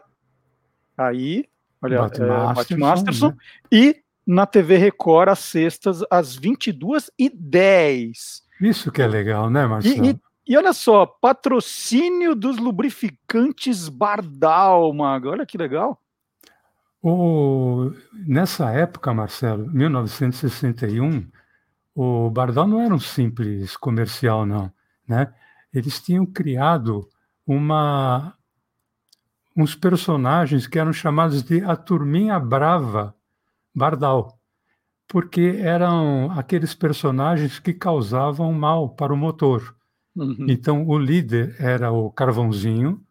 aí, 0.98 1.46
olha, 1.82 2.02
Bate 2.54 2.74
é, 2.74 2.78
Masterson, 2.78 3.30
né? 3.30 3.36
e 3.72 3.96
na 4.28 4.46
TV 4.46 4.76
Record, 4.78 5.30
às 5.30 5.40
sextas, 5.40 6.04
às 6.12 6.38
22h10. 6.38 8.42
Isso 8.62 8.92
que 8.92 9.02
é 9.02 9.08
legal, 9.08 9.50
né, 9.50 9.66
Marcelo? 9.66 10.06
E, 10.06 10.12
e, 10.12 10.20
e 10.48 10.58
olha 10.58 10.74
só, 10.74 11.06
patrocínio 11.06 12.36
dos 12.36 12.58
lubrificantes 12.58 13.88
Bardal, 13.90 14.94
Maga. 14.94 15.30
Olha 15.30 15.48
que 15.48 15.58
legal. 15.58 16.00
O, 17.02 17.92
nessa 18.28 18.72
época, 18.72 19.14
Marcelo, 19.14 19.70
1961, 19.72 21.28
o 21.96 22.30
Bardal 22.30 22.68
não 22.68 22.82
era 22.82 22.94
um 22.94 23.00
simples 23.00 23.78
comercial, 23.78 24.46
não. 24.46 24.72
Né? 25.08 25.34
Eles 25.74 26.02
tinham 26.02 26.26
criado 26.26 27.08
uma, 27.46 28.36
uns 29.56 29.76
personagens 29.76 30.68
que 30.68 30.78
eram 30.78 30.94
chamados 30.94 31.42
de 31.44 31.64
a 31.64 31.76
Turminha 31.76 32.40
Brava 32.40 33.16
Bardal, 33.74 34.38
porque 35.08 35.58
eram 35.60 36.32
aqueles 36.32 36.74
personagens 36.74 37.60
que 37.60 37.74
causavam 37.74 38.52
mal 38.54 38.90
para 38.90 39.14
o 39.14 39.18
motor. 39.18 39.76
Uhum. 40.16 40.46
Então, 40.50 40.86
o 40.88 40.98
líder 40.98 41.56
era 41.60 41.92
o 41.92 42.12
Carvãozinho, 42.12 43.02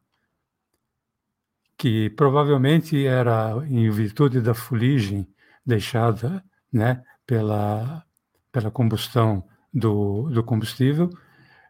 que 1.78 2.10
provavelmente 2.10 3.06
era 3.06 3.52
em 3.68 3.88
virtude 3.90 4.40
da 4.40 4.52
fuligem 4.52 5.26
deixada 5.64 6.44
né, 6.72 7.02
pela, 7.26 8.04
pela 8.52 8.70
combustão 8.70 9.44
do, 9.72 10.28
do 10.30 10.44
combustível. 10.44 11.08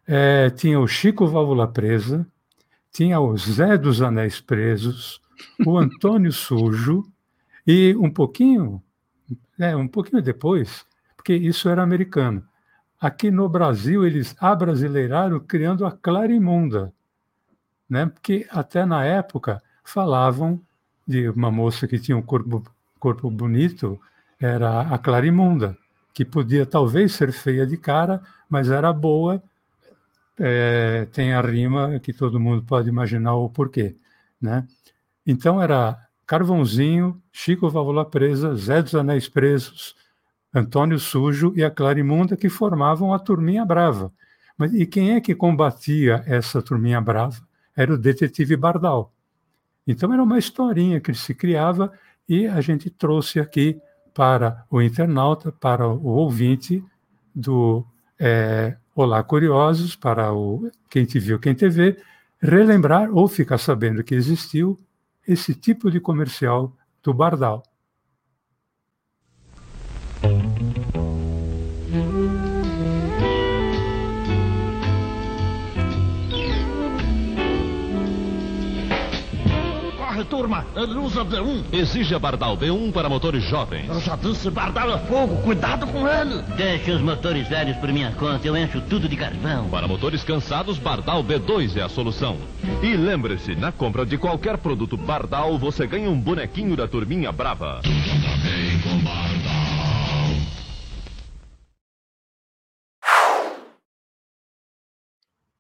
É, 0.07 0.51
tinha 0.51 0.81
o 0.81 0.89
Chico 0.89 1.27
Válvula 1.27 1.69
Presa, 1.69 2.27
tinha 2.91 3.21
o 3.21 3.37
Zé 3.37 3.79
dos 3.79 4.03
Anéis 4.03 4.41
Presos, 4.41 5.21
o 5.65 5.79
Antônio 5.79 6.33
Sujo, 6.33 7.05
e 7.67 7.95
um 7.97 8.11
pouquinho, 8.11 8.83
é, 9.59 9.77
um 9.77 9.87
pouquinho 9.87 10.23
depois, 10.23 10.87
porque 11.15 11.35
isso 11.35 11.69
era 11.69 11.83
americano, 11.83 12.43
Aqui 13.01 13.31
no 13.31 13.49
Brasil, 13.49 14.05
eles 14.05 14.35
abrasileiraram 14.41 15.39
criando 15.39 15.87
a 15.87 15.93
Clarimunda. 15.93 16.93
né? 17.89 18.07
Porque 18.07 18.47
até 18.51 18.85
na 18.85 19.05
época 19.05 19.63
falavam 19.89 20.61
de 21.07 21.29
uma 21.31 21.51
moça 21.51 21.89
que 21.89 21.99
tinha 21.99 22.17
um 22.17 22.23
corpo, 22.23 22.63
corpo 23.01 23.31
bonito, 23.31 23.99
era 24.39 24.83
a 24.83 24.99
Clarimunda, 24.99 25.77
que 26.13 26.25
podia 26.25 26.67
talvez 26.67 27.13
ser 27.13 27.33
feia 27.33 27.67
de 27.67 27.77
cara, 27.77 28.21
mas 28.49 28.71
era 28.71 28.93
boa. 28.93 29.43
É, 30.39 31.07
tem 31.13 31.33
a 31.33 31.41
rima 31.41 31.99
que 31.99 32.13
todo 32.13 32.39
mundo 32.39 32.63
pode 32.63 32.89
imaginar 32.89 33.35
o 33.35 33.49
porquê, 33.49 33.97
né? 34.41 34.67
Então 35.27 35.61
era 35.61 35.99
Carvãozinho, 36.27 37.21
Chico 37.33 37.69
Válvula 37.69 38.05
Presa, 38.05 38.55
Zé 38.55 38.83
dos 38.83 38.95
Anéis 38.95 39.29
Presos, 39.29 39.97
Antônio 40.55 40.99
Sujo 40.99 41.53
e 41.57 41.65
a 41.65 41.71
Clarimunda 41.71 42.37
que 42.37 42.49
formavam 42.49 43.13
a 43.13 43.19
Turminha 43.19 43.65
Brava. 43.65 44.13
Mas 44.57 44.73
e 44.75 44.87
quem 44.87 45.13
é 45.13 45.21
que 45.21 45.35
combatia 45.35 46.23
essa 46.27 46.63
Turminha 46.63 47.01
Brava? 47.01 47.41
Era 47.75 47.93
o 47.93 47.99
detetive 47.99 48.57
Bardal. 48.57 49.13
Então 49.89 50.13
era 50.13 50.23
uma 50.23 50.39
historinha 50.39 51.01
que 51.01 51.15
se 51.15 51.35
criava 51.35 51.91
e 52.29 52.47
a 52.47 52.61
gente 52.61 52.91
trouxe 52.91 53.41
aqui 53.41 53.81
para 54.13 54.67
o 54.71 54.83
internauta, 54.83 55.51
para 55.51 55.89
o 55.89 56.05
ouvinte 56.09 56.85
do 57.35 57.83
é, 58.21 58.77
Olá 58.95 59.23
Curiosos, 59.23 59.97
para 59.97 60.31
o 60.35 60.71
Quem 60.91 61.07
Te 61.07 61.19
Viu, 61.19 61.39
Quem 61.39 61.55
Te 61.55 61.71
Vê, 61.71 61.97
relembrar 62.39 63.11
ou 63.11 63.27
ficar 63.27 63.57
sabendo 63.57 64.05
que 64.05 64.15
existiu 64.15 64.79
esse 65.27 65.55
tipo 65.55 65.91
de 65.91 66.01
comercial 66.01 66.77
do 67.03 67.15
Bardal. 67.15 67.63
Turma. 80.39 80.65
Ele 80.77 80.95
usa 80.95 81.25
B1. 81.25 81.65
Exija 81.73 82.17
Bardal 82.17 82.57
B1 82.57 82.93
para 82.93 83.09
motores 83.09 83.43
jovens. 83.43 83.89
Eu 83.89 84.01
já 84.01 84.15
disse, 84.15 84.49
Bardal 84.49 84.95
é 84.95 84.99
fogo. 84.99 85.43
Cuidado 85.43 85.85
com 85.89 86.07
ele. 86.07 86.43
Deixe 86.57 86.93
os 86.93 87.01
motores 87.01 87.49
velhos 87.49 87.77
por 87.79 87.93
minha 87.93 88.13
conta. 88.13 88.47
Eu 88.47 88.57
encho 88.57 88.81
tudo 88.83 89.09
de 89.09 89.17
carvão. 89.17 89.69
Para 89.69 89.89
motores 89.89 90.23
cansados, 90.23 90.79
Bardal 90.79 91.25
B2 91.25 91.77
é 91.77 91.83
a 91.83 91.89
solução. 91.89 92.37
E 92.81 92.95
lembre-se, 92.95 93.57
na 93.57 93.73
compra 93.73 94.07
de 94.07 94.17
qualquer 94.17 94.59
produto 94.59 94.97
Bardal, 94.97 95.59
você 95.59 95.89
ganha 95.89 96.09
um 96.09 96.19
bonequinho 96.19 96.77
da 96.77 96.87
turminha 96.87 97.33
brava. 97.33 97.81
Também 97.83 98.81
com 98.81 98.97
Bardal. 98.99 99.59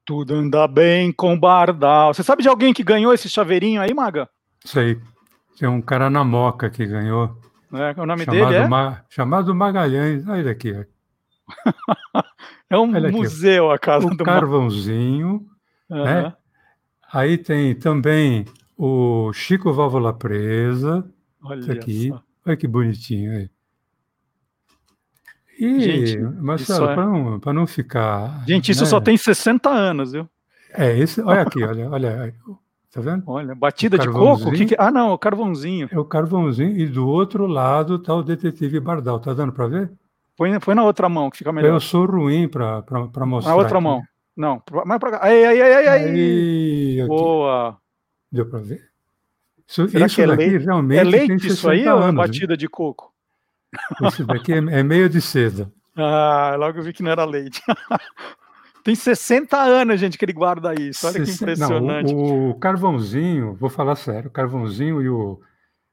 Tudo 0.07 0.35
anda 0.37 0.69
bem 0.69 1.13
com 1.13 1.39
Bardal. 1.39 2.15
Você 2.15 2.23
sabe 2.23 2.43
de 2.43 2.49
alguém 2.49 2.73
que 2.73 2.85
ganhou 2.85 3.13
esse 3.13 3.29
chaveirinho 3.29 3.83
aí, 3.83 3.93
Maga? 3.93 4.29
Sei. 4.65 5.01
Tem 5.59 5.69
um 5.69 5.83
cara 5.83 6.09
na 6.09 6.25
Moca 6.25 6.71
que 6.71 6.87
ganhou. 6.87 7.37
É, 7.73 8.01
o 8.01 8.07
nome 8.07 8.25
dele 8.25 8.55
é? 8.55 8.69
Ma, 8.69 9.03
chamado 9.09 9.55
Magalhães. 9.55 10.27
Olha 10.27 10.41
ele 10.41 10.51
aqui. 10.51 10.73
é 12.71 12.79
um 12.79 12.95
Olha 12.95 13.11
museu 13.11 13.71
aqui, 13.71 13.75
a 13.75 13.79
casa 13.79 14.07
o 14.07 14.17
do 14.17 14.25
Carvãozinho. 14.25 15.47
Uhum. 15.91 16.05
Né? 16.05 16.33
Aí 17.13 17.39
tem 17.39 17.75
também 17.75 18.45
o 18.77 19.33
Chico 19.33 19.73
Válvula 19.73 20.13
Presa. 20.13 21.05
Olha 21.43 21.73
aqui. 21.73 22.09
Só. 22.09 22.23
Olha 22.47 22.57
que 22.57 22.67
bonitinho 22.67 23.33
aí. 23.33 23.51
E, 25.59 25.81
Gente, 25.81 26.19
Marcelo, 26.19 26.91
é... 26.91 26.95
para 26.95 27.05
não, 27.05 27.41
não 27.53 27.67
ficar. 27.67 28.45
Gente, 28.47 28.71
isso 28.71 28.85
né? 28.85 28.91
só 28.91 29.01
tem 29.01 29.17
60 29.17 29.69
anos, 29.69 30.13
viu? 30.13 30.29
É, 30.73 30.97
esse, 30.97 31.21
olha 31.21 31.43
aqui, 31.43 31.63
olha, 31.65 31.91
olha. 31.91 32.35
Tá 32.93 33.01
vendo? 33.01 33.23
Olha, 33.27 33.55
batida 33.55 33.99
de 33.99 34.09
coco? 34.09 34.51
Que 34.53 34.67
que... 34.67 34.77
Ah, 34.79 34.91
não, 34.91 35.13
o 35.13 35.19
carvãozinho. 35.19 35.89
É 35.93 35.99
o 35.99 36.05
carvãozinho, 36.05 36.79
e 36.79 36.87
do 36.87 37.07
outro 37.07 37.47
lado 37.47 37.99
tá 37.99 38.15
o 38.15 38.23
detetive 38.23 38.81
Bardal. 38.81 39.21
Tá 39.21 39.35
dando 39.35 39.53
para 39.53 39.67
ver? 39.67 39.93
Põe, 40.37 40.59
põe 40.59 40.75
na 40.75 40.85
outra 40.85 41.09
mão, 41.09 41.29
que 41.31 41.39
fica 41.39 41.53
melhor. 41.53 41.75
Eu 41.75 41.81
sou 41.81 42.07
ruim 42.07 42.49
para 42.49 42.83
mostrar. 43.27 43.53
Na 43.53 43.57
outra 43.57 43.77
aqui. 43.77 43.85
mão. 43.85 44.03
Não, 44.37 44.63
mais 44.87 45.01
para 45.01 45.11
cá. 45.11 45.19
Aí, 45.23 45.45
aí, 45.45 45.61
aí, 45.61 45.89
aí. 45.89 47.07
Boa. 47.07 47.77
Deu 48.31 48.49
para 48.49 48.61
ver? 48.61 48.89
Isso, 49.67 49.89
Será 49.89 50.07
isso 50.07 50.15
que 50.15 50.23
é 50.23 50.27
leite? 50.27 50.65
realmente 50.65 50.99
É 50.99 51.05
leite 51.05 51.47
isso 51.49 51.69
aí 51.69 51.87
ou 51.89 52.01
é 52.01 52.05
anos, 52.05 52.15
batida 52.15 52.57
de 52.57 52.69
coco? 52.69 53.13
Esse 54.03 54.25
daqui 54.25 54.53
é, 54.53 54.59
é 54.59 54.83
meio 54.83 55.09
de 55.09 55.21
seda. 55.21 55.71
Ah, 56.01 56.55
logo 56.57 56.79
eu 56.79 56.85
vi 56.85 56.93
que 56.93 57.03
não 57.03 57.11
era 57.11 57.25
leite. 57.25 57.61
Tem 58.89 58.95
60 58.95 59.55
anos, 59.55 60.01
gente, 60.01 60.17
que 60.17 60.25
ele 60.25 60.33
guarda 60.33 60.73
isso. 60.81 61.07
Olha 61.07 61.23
que 61.23 61.31
impressionante. 61.31 62.11
Não, 62.11 62.19
o, 62.19 62.51
o, 62.53 62.55
carvãozinho, 62.55 63.53
vou 63.53 63.69
falar 63.69 63.97
sério, 63.97 64.29
o 64.29 64.33
carvãozinho 64.33 65.03
e 65.03 65.11
o, 65.11 65.39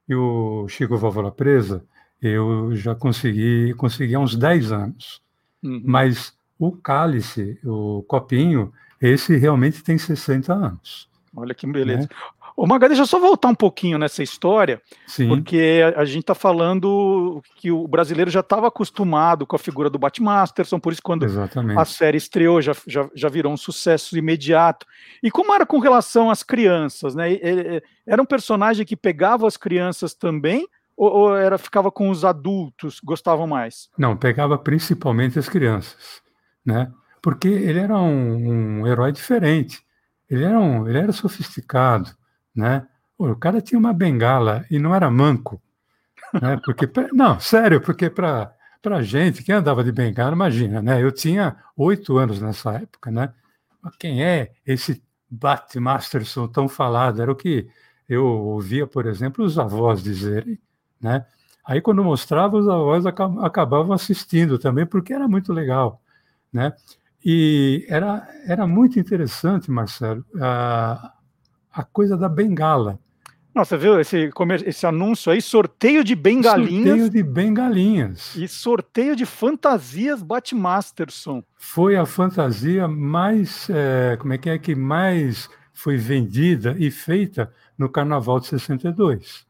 e 0.08 0.14
o 0.14 0.66
Chico 0.66 0.96
Válvula 0.96 1.30
Presa, 1.30 1.84
eu 2.22 2.74
já 2.74 2.94
consegui, 2.94 3.74
consegui 3.74 4.14
há 4.14 4.18
uns 4.18 4.34
10 4.34 4.72
anos. 4.72 5.20
Uhum. 5.62 5.82
Mas 5.84 6.32
o 6.58 6.72
cálice, 6.72 7.60
o 7.62 8.02
copinho, 8.08 8.72
esse 8.98 9.36
realmente 9.36 9.84
tem 9.84 9.98
60 9.98 10.54
anos. 10.54 11.06
Olha 11.36 11.52
que 11.52 11.66
beleza. 11.66 12.00
Né? 12.00 12.08
Ô, 12.56 12.66
Maga, 12.66 12.88
deixa 12.88 13.02
eu 13.02 13.06
só 13.06 13.20
voltar 13.20 13.48
um 13.48 13.54
pouquinho 13.54 13.98
nessa 13.98 14.22
história, 14.22 14.80
Sim. 15.06 15.28
porque 15.28 15.82
a, 15.94 16.00
a 16.00 16.04
gente 16.06 16.22
está 16.22 16.34
falando 16.34 17.42
que 17.56 17.70
o 17.70 17.86
brasileiro 17.86 18.30
já 18.30 18.40
estava 18.40 18.68
acostumado 18.68 19.46
com 19.46 19.54
a 19.54 19.58
figura 19.58 19.90
do 19.90 19.98
Batmasterson, 19.98 20.80
por 20.80 20.90
isso 20.90 21.02
quando 21.02 21.24
Exatamente. 21.24 21.78
a 21.78 21.84
série 21.84 22.16
estreou 22.16 22.62
já, 22.62 22.72
já, 22.86 23.10
já 23.14 23.28
virou 23.28 23.52
um 23.52 23.58
sucesso 23.58 24.16
imediato. 24.16 24.86
E 25.22 25.30
como 25.30 25.52
era 25.52 25.66
com 25.66 25.78
relação 25.78 26.30
às 26.30 26.42
crianças, 26.42 27.14
né? 27.14 27.30
Ele, 27.32 27.82
era 28.06 28.22
um 28.22 28.26
personagem 28.26 28.86
que 28.86 28.96
pegava 28.96 29.46
as 29.46 29.58
crianças 29.58 30.14
também, 30.14 30.66
ou, 30.96 31.12
ou 31.12 31.36
era 31.36 31.58
ficava 31.58 31.90
com 31.90 32.08
os 32.08 32.24
adultos, 32.24 33.00
gostavam 33.00 33.46
mais? 33.46 33.90
Não, 33.98 34.16
pegava 34.16 34.56
principalmente 34.56 35.38
as 35.38 35.46
crianças, 35.46 36.22
né? 36.64 36.90
Porque 37.20 37.48
ele 37.48 37.80
era 37.80 37.98
um, 37.98 38.80
um 38.80 38.86
herói 38.86 39.12
diferente. 39.12 39.84
Ele 40.30 40.42
era, 40.42 40.58
um, 40.58 40.88
ele 40.88 40.98
era 40.98 41.12
sofisticado, 41.12 42.10
né? 42.56 42.86
O 43.18 43.34
cara 43.36 43.60
tinha 43.60 43.78
uma 43.78 43.92
bengala 43.92 44.64
e 44.70 44.78
não 44.78 44.94
era 44.94 45.10
manco, 45.10 45.60
né? 46.40 46.58
Porque 46.64 46.88
não, 47.12 47.38
sério, 47.40 47.80
porque 47.80 48.10
para 48.10 48.52
para 48.82 49.02
gente 49.02 49.42
que 49.42 49.50
andava 49.50 49.82
de 49.82 49.90
bengala, 49.90 50.32
imagina, 50.32 50.80
né? 50.80 51.02
Eu 51.02 51.10
tinha 51.10 51.56
oito 51.76 52.18
anos 52.18 52.40
nessa 52.40 52.72
época, 52.74 53.10
né? 53.10 53.32
Mas 53.82 53.96
quem 53.96 54.24
é 54.24 54.52
esse 54.64 55.02
Batmasterson 55.28 56.46
tão 56.46 56.68
falado? 56.68 57.20
Era 57.20 57.32
o 57.32 57.34
que 57.34 57.68
eu 58.08 58.24
ouvia, 58.24 58.86
por 58.86 59.06
exemplo, 59.06 59.44
os 59.44 59.58
avós 59.58 60.02
dizerem, 60.02 60.58
né? 61.00 61.26
Aí 61.64 61.80
quando 61.80 62.04
mostrava, 62.04 62.56
os 62.56 62.68
avós 62.68 63.04
acabavam 63.06 63.92
assistindo 63.92 64.56
também, 64.56 64.86
porque 64.86 65.12
era 65.12 65.26
muito 65.26 65.52
legal, 65.52 66.00
né? 66.52 66.72
E 67.24 67.84
era, 67.88 68.28
era 68.46 68.68
muito 68.68 69.00
interessante, 69.00 69.68
Marcelo, 69.68 70.24
a, 70.40 71.12
a 71.76 71.84
coisa 71.84 72.16
da 72.16 72.28
bengala. 72.28 72.98
Nossa, 73.54 73.76
viu 73.76 74.00
esse, 74.00 74.30
esse 74.66 74.86
anúncio 74.86 75.30
aí? 75.30 75.40
Sorteio 75.40 76.02
de 76.02 76.14
bengalinhas. 76.14 76.88
Sorteio 76.88 77.10
de 77.10 77.22
bengalinhas. 77.22 78.36
E 78.36 78.48
sorteio 78.48 79.16
de 79.16 79.24
fantasias 79.24 80.22
Batmasterson. 80.22 81.42
Foi 81.56 81.96
a 81.96 82.04
fantasia 82.04 82.88
mais, 82.88 83.68
é, 83.70 84.16
como 84.18 84.32
é 84.32 84.38
que 84.38 84.50
é, 84.50 84.58
que 84.58 84.74
mais 84.74 85.48
foi 85.72 85.96
vendida 85.96 86.74
e 86.78 86.90
feita 86.90 87.52
no 87.76 87.88
Carnaval 87.88 88.40
de 88.40 88.46
62. 88.46 89.46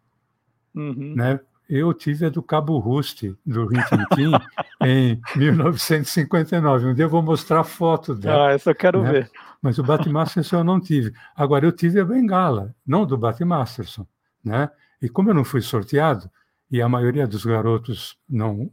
Uhum. 0.75 1.15
Né? 1.17 1.41
Eu 1.69 1.93
tive 1.93 2.27
a 2.27 2.29
do 2.29 2.43
Cabo 2.43 2.79
Ruste, 2.79 3.37
do 3.45 3.67
Rintintim, 3.67 4.33
em 4.85 5.21
1959. 5.37 6.87
Um 6.87 6.95
dia 6.95 7.05
eu 7.05 7.09
vou 7.09 7.23
mostrar 7.23 7.61
a 7.61 7.65
foto 7.65 8.15
dela. 8.15 8.49
Ah, 8.49 8.53
essa 8.53 8.71
eu 8.71 8.75
quero 8.75 9.03
né? 9.03 9.13
ver. 9.13 9.31
Mas 9.61 9.79
o 9.79 9.83
Batmasterson 9.83 10.59
eu 10.59 10.65
não 10.65 10.81
tive. 10.81 11.13
Agora, 11.35 11.67
eu 11.67 11.73
tive 11.73 12.01
a 12.01 12.05
bengala, 12.05 12.75
não 12.87 13.05
do 13.05 13.19
Batmasterson. 13.19 14.07
Né? 14.45 14.71
E 15.03 15.09
como 15.09 15.31
eu 15.31 15.35
não 15.35 15.45
fui 15.45 15.61
sorteado, 15.61 16.31
e 16.71 16.81
a 16.81 16.89
maioria 16.89 17.27
dos 17.27 17.45
garotos 17.45 18.17
não 18.29 18.71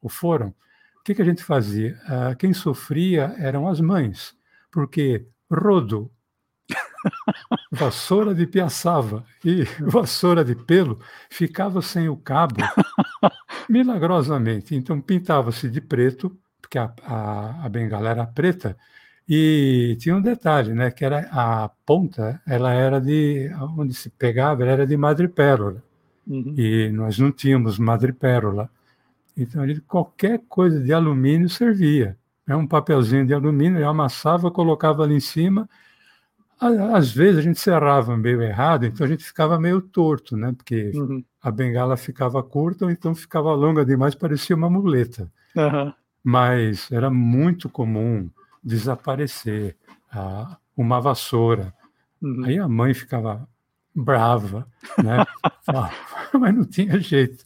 o 0.00 0.08
foram, 0.08 0.48
o 0.48 1.02
que, 1.04 1.14
que 1.14 1.22
a 1.22 1.24
gente 1.24 1.42
fazia? 1.42 1.98
Ah, 2.06 2.34
quem 2.34 2.52
sofria 2.52 3.34
eram 3.38 3.68
as 3.68 3.80
mães, 3.80 4.34
porque 4.70 5.26
rodo, 5.50 6.10
vassoura 7.70 8.34
de 8.34 8.46
piaçava 8.46 9.24
e 9.44 9.64
vassoura 9.80 10.44
de 10.44 10.54
pelo 10.54 10.98
ficava 11.28 11.82
sem 11.82 12.08
o 12.08 12.16
cabo 12.16 12.56
milagrosamente. 13.68 14.74
Então 14.74 15.00
pintava-se 15.00 15.68
de 15.68 15.80
preto, 15.80 16.36
porque 16.60 16.78
a, 16.78 16.92
a, 17.04 17.66
a, 17.66 17.68
bengala 17.68 18.10
era 18.10 18.26
preta, 18.26 18.76
e 19.28 19.96
tinha 19.98 20.14
um 20.16 20.20
detalhe, 20.20 20.74
né, 20.74 20.90
que 20.90 21.04
era 21.04 21.28
a 21.32 21.70
ponta, 21.86 22.40
ela 22.46 22.72
era 22.72 23.00
de, 23.00 23.50
onde 23.76 23.94
se 23.94 24.10
pegava, 24.10 24.62
ela 24.62 24.72
era 24.72 24.86
de 24.86 24.96
madrepérola, 24.96 25.82
uhum. 26.26 26.54
e 26.56 26.90
nós 26.90 27.18
não 27.18 27.32
tínhamos 27.32 27.78
madrepérola. 27.78 28.68
Então 29.36 29.62
qualquer 29.86 30.40
coisa 30.48 30.80
de 30.80 30.92
alumínio 30.92 31.48
servia. 31.48 32.16
É 32.46 32.54
um 32.54 32.66
papelzinho 32.66 33.26
de 33.26 33.32
alumínio, 33.32 33.80
eu 33.80 33.88
amassava, 33.88 34.50
colocava 34.50 35.02
ali 35.02 35.14
em 35.14 35.20
cima, 35.20 35.68
Às 36.60 37.12
vezes 37.12 37.38
a 37.38 37.42
gente 37.42 37.58
cerrava 37.58 38.16
meio 38.16 38.42
errado, 38.42 38.86
então 38.86 39.04
a 39.04 39.08
gente 39.08 39.24
ficava 39.24 39.58
meio 39.58 39.80
torto, 39.80 40.36
né? 40.36 40.52
Porque 40.56 40.92
uhum. 40.94 41.22
a 41.42 41.50
bengala 41.50 41.96
ficava 41.96 42.42
curta 42.42 42.84
ou 42.84 42.90
então 42.90 43.14
ficava 43.14 43.52
longa 43.54 43.84
demais, 43.84 44.14
parecia 44.14 44.56
uma 44.56 44.70
muleta. 44.70 45.30
Uhum. 45.56 45.92
Mas 46.22 46.90
era 46.90 47.10
muito 47.10 47.68
comum 47.68 48.30
desaparecer 48.62 49.76
a, 50.10 50.56
uma 50.76 51.00
vassoura. 51.00 51.74
Uhum. 52.22 52.44
Aí 52.44 52.58
a 52.58 52.68
mãe 52.68 52.94
ficava 52.94 53.46
brava, 53.94 54.66
né? 55.02 55.24
Mas 56.32 56.54
não 56.54 56.64
tinha 56.64 56.98
jeito. 56.98 57.44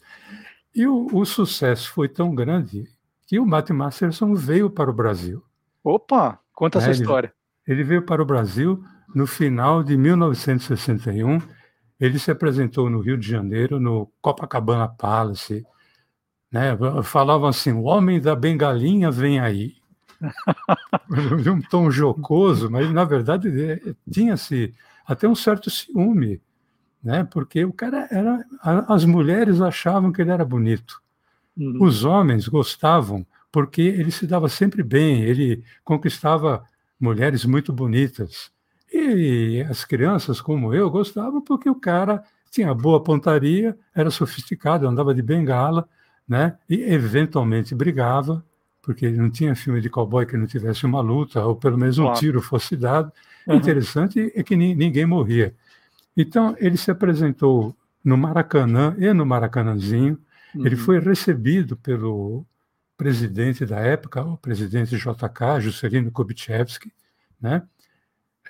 E 0.73 0.87
o, 0.87 1.07
o, 1.11 1.25
sucesso 1.25 1.91
foi 1.91 2.07
tão 2.07 2.33
grande 2.33 2.87
que 3.27 3.39
o 3.39 3.45
Matt 3.45 3.69
Masterson 3.71 4.33
veio 4.33 4.69
para 4.69 4.89
o 4.89 4.93
Brasil. 4.93 5.43
Opa, 5.83 6.39
conta 6.53 6.79
essa 6.79 6.91
história. 6.91 7.33
Ele, 7.67 7.81
ele 7.81 7.87
veio 7.87 8.01
para 8.03 8.21
o 8.21 8.25
Brasil 8.25 8.83
no 9.13 9.25
final 9.27 9.83
de 9.83 9.97
1961. 9.97 11.41
Ele 11.99 12.17
se 12.17 12.31
apresentou 12.31 12.89
no 12.89 13.01
Rio 13.01 13.17
de 13.17 13.27
Janeiro, 13.27 13.79
no 13.79 14.09
Copacabana 14.21 14.87
Palace. 14.87 15.65
Né? 16.51 16.77
Falavam 17.03 17.49
assim: 17.49 17.71
o 17.71 17.83
homem 17.83 18.21
da 18.21 18.35
bengalinha 18.35 19.11
vem 19.11 19.39
aí. 19.39 19.75
de 21.41 21.49
um 21.49 21.61
tom 21.61 21.89
jocoso, 21.89 22.69
mas 22.69 22.91
na 22.91 23.03
verdade 23.05 23.49
tinha-se 24.11 24.73
até 25.05 25.27
um 25.27 25.35
certo 25.35 25.69
ciúme, 25.69 26.41
né? 27.01 27.23
Porque 27.23 27.63
o 27.63 27.71
cara 27.71 28.07
era, 28.11 28.45
as 28.87 29.05
mulheres 29.05 29.61
achavam 29.61 30.11
que 30.11 30.21
ele 30.21 30.31
era 30.31 30.43
bonito, 30.43 31.01
uhum. 31.57 31.77
os 31.81 32.03
homens 32.03 32.49
gostavam 32.49 33.25
porque 33.49 33.81
ele 33.81 34.11
se 34.11 34.27
dava 34.27 34.49
sempre 34.49 34.83
bem, 34.83 35.23
ele 35.23 35.63
conquistava 35.85 36.63
mulheres 36.99 37.45
muito 37.45 37.71
bonitas 37.71 38.51
e 38.91 39.65
as 39.69 39.85
crianças 39.85 40.41
como 40.41 40.73
eu 40.73 40.89
gostavam 40.89 41.41
porque 41.41 41.69
o 41.69 41.75
cara 41.75 42.23
tinha 42.51 42.73
boa 42.73 43.01
pontaria, 43.01 43.77
era 43.93 44.09
sofisticado, 44.09 44.87
andava 44.87 45.13
de 45.13 45.21
bengala, 45.21 45.87
né? 46.27 46.57
E 46.69 46.81
eventualmente 46.81 47.75
brigava 47.75 48.43
porque 48.81 49.09
não 49.09 49.29
tinha 49.29 49.55
filme 49.55 49.81
de 49.81 49.89
cowboy 49.89 50.25
que 50.25 50.35
não 50.35 50.47
tivesse 50.47 50.85
uma 50.85 51.01
luta, 51.01 51.45
ou 51.45 51.55
pelo 51.55 51.77
menos 51.77 51.99
um 51.99 52.05
claro. 52.05 52.19
tiro 52.19 52.41
fosse 52.41 52.75
dado. 52.75 53.11
Uhum. 53.45 53.55
Interessante 53.55 54.31
é 54.33 54.41
que 54.41 54.55
ninguém 54.55 55.05
morria. 55.05 55.53
Então, 56.15 56.55
ele 56.59 56.77
se 56.77 56.89
apresentou 56.89 57.75
no 58.03 58.17
Maracanã 58.17 58.95
e 58.97 59.13
no 59.13 59.25
Maracanãzinho. 59.25 60.17
Uhum. 60.55 60.65
Ele 60.65 60.75
foi 60.75 60.99
recebido 60.99 61.77
pelo 61.77 62.45
presidente 62.97 63.65
da 63.65 63.79
época, 63.79 64.23
o 64.23 64.37
presidente 64.37 64.97
JK, 64.97 65.61
Juscelino 65.61 66.11
Kubitschewski, 66.11 66.91
né? 67.39 67.63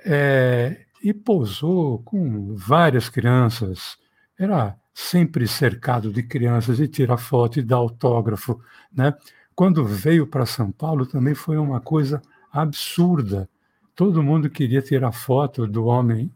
É, 0.05 0.85
e 1.03 1.13
pousou 1.13 1.99
com 1.99 2.55
várias 2.55 3.09
crianças. 3.09 3.97
Era 4.37 4.75
sempre 4.93 5.47
cercado 5.47 6.11
de 6.11 6.23
crianças 6.23 6.79
e 6.79 6.87
tira 6.87 7.17
foto 7.17 7.59
e 7.59 7.63
dá 7.63 7.75
autógrafo, 7.75 8.59
né? 8.93 9.13
Quando 9.55 9.85
veio 9.85 10.25
para 10.25 10.45
São 10.45 10.71
Paulo 10.71 11.05
também 11.05 11.35
foi 11.35 11.57
uma 11.57 11.81
coisa 11.81 12.21
absurda. 12.51 13.49
Todo 13.95 14.23
mundo 14.23 14.49
queria 14.49 14.81
tirar 14.81 15.11
foto 15.11 15.67
do 15.67 15.85
homem 15.85 16.31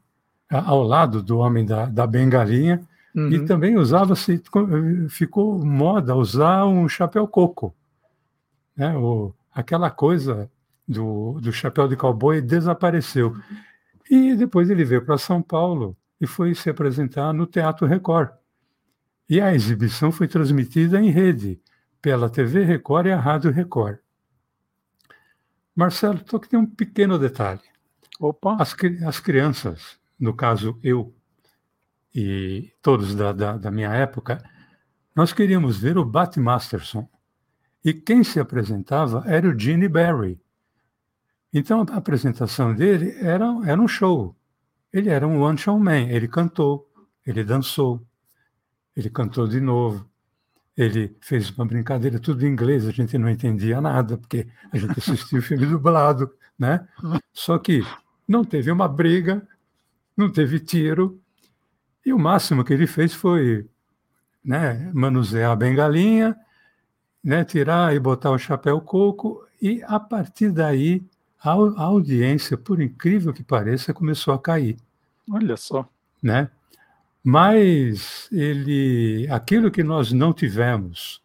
ao 0.50 0.84
lado 0.84 1.24
do 1.24 1.40
homem 1.40 1.66
da, 1.66 1.86
da 1.86 2.06
bengalinha 2.06 2.82
uhum. 3.16 3.30
e 3.30 3.46
também 3.46 3.78
usava-se, 3.78 4.42
ficou 5.10 5.64
moda 5.66 6.16
usar 6.16 6.66
um 6.66 6.88
chapéu 6.88 7.28
coco. 7.28 7.74
Né? 8.76 8.96
O, 8.96 9.34
aquela 9.54 9.90
coisa 9.90 10.50
do, 10.88 11.40
do 11.42 11.52
chapéu 11.52 11.88
de 11.88 11.96
cowboy 11.96 12.42
desapareceu. 12.42 13.36
E 14.10 14.36
depois 14.36 14.70
ele 14.70 14.84
veio 14.84 15.06
para 15.06 15.18
São 15.18 15.42
Paulo 15.42 15.98
e 16.20 16.28
foi 16.28 16.54
se 16.54 16.70
apresentar 16.70 17.34
no 17.34 17.46
Teatro 17.48 17.88
Record. 17.88 18.32
E 19.30 19.40
a 19.40 19.54
exibição 19.54 20.12
foi 20.12 20.28
transmitida 20.28 21.02
em 21.02 21.10
rede 21.10 21.62
pela 22.02 22.30
TV 22.30 22.64
Record 22.64 23.08
e 23.08 23.12
a 23.12 23.20
Rádio 23.20 23.52
Record. 23.52 23.98
Marcelo, 25.76 26.20
só 26.30 26.38
que 26.38 26.50
tem 26.50 26.60
um 26.60 26.66
pequeno 26.66 27.18
detalhe. 27.18 27.62
Opa. 28.20 28.58
As, 28.60 28.76
as 29.08 29.20
crianças, 29.20 29.98
no 30.20 30.34
caso 30.34 30.78
eu 30.84 31.14
e 32.14 32.72
todos 32.82 33.16
da, 33.16 33.32
da, 33.32 33.58
da 33.58 33.72
minha 33.72 33.92
época, 33.92 34.44
nós 35.16 35.34
queríamos 35.34 35.78
ver 35.78 35.98
o 35.98 36.06
Bat 36.06 36.40
Masterson. 36.40 37.10
E 37.84 37.94
quem 37.94 38.24
se 38.24 38.40
apresentava 38.40 39.24
era 39.26 39.48
o 39.48 39.58
Gene 39.60 39.90
Barry. 39.90 40.40
Então 41.54 41.86
a 41.90 41.96
apresentação 41.96 42.74
dele 42.74 43.16
era, 43.20 43.46
era 43.66 43.80
um 43.80 43.88
show. 43.88 44.36
Ele 44.92 45.10
era 45.10 45.28
um 45.28 45.42
one-show 45.42 45.78
man. 45.80 46.08
Ele 46.10 46.28
cantou, 46.28 46.90
ele 47.26 47.44
dançou, 47.44 48.02
ele 48.96 49.10
cantou 49.10 49.48
de 49.48 49.60
novo, 49.60 50.08
ele 50.76 51.16
fez 51.22 51.50
uma 51.52 51.66
brincadeira, 51.66 52.20
tudo 52.20 52.46
em 52.46 52.50
inglês, 52.50 52.88
a 52.88 52.92
gente 52.92 53.18
não 53.18 53.30
entendia 53.30 53.80
nada, 53.80 54.18
porque 54.18 54.48
a 54.72 54.78
gente 54.78 54.98
assistia 54.98 55.40
o 55.40 55.42
filme 55.42 55.66
dublado, 55.68 56.32
né? 56.58 56.88
Só 57.32 57.58
que 57.60 57.84
não 58.28 58.44
teve 58.44 58.72
uma 58.72 58.88
briga, 58.88 59.48
não 60.18 60.32
teve 60.32 60.60
tiro, 60.60 61.22
e 62.06 62.12
o 62.12 62.20
máximo 62.20 62.64
que 62.64 62.74
ele 62.74 62.88
fez 62.88 63.14
foi 63.14 63.68
né, 64.44 64.92
manusear 64.94 65.52
a 65.52 65.56
bengalinha, 65.56 66.36
né, 67.24 67.46
tirar 67.46 67.96
e 67.96 68.00
botar 68.00 68.32
o 68.32 68.38
chapéu 68.38 68.82
coco, 68.82 69.46
e 69.62 69.82
a 69.84 70.00
partir 70.00 70.52
daí 70.52 71.02
a, 71.44 71.52
a 71.52 71.84
audiência, 71.84 72.58
por 72.58 72.82
incrível 72.82 73.34
que 73.34 73.44
pareça, 73.44 73.94
começou 73.94 74.34
a 74.34 74.40
cair. 74.40 74.78
Olha 75.30 75.58
só. 75.58 75.88
Né? 76.22 76.50
Mas 77.22 78.30
ele, 78.32 79.28
aquilo 79.30 79.70
que 79.70 79.84
nós 79.84 80.14
não 80.14 80.34
tivemos 80.34 81.22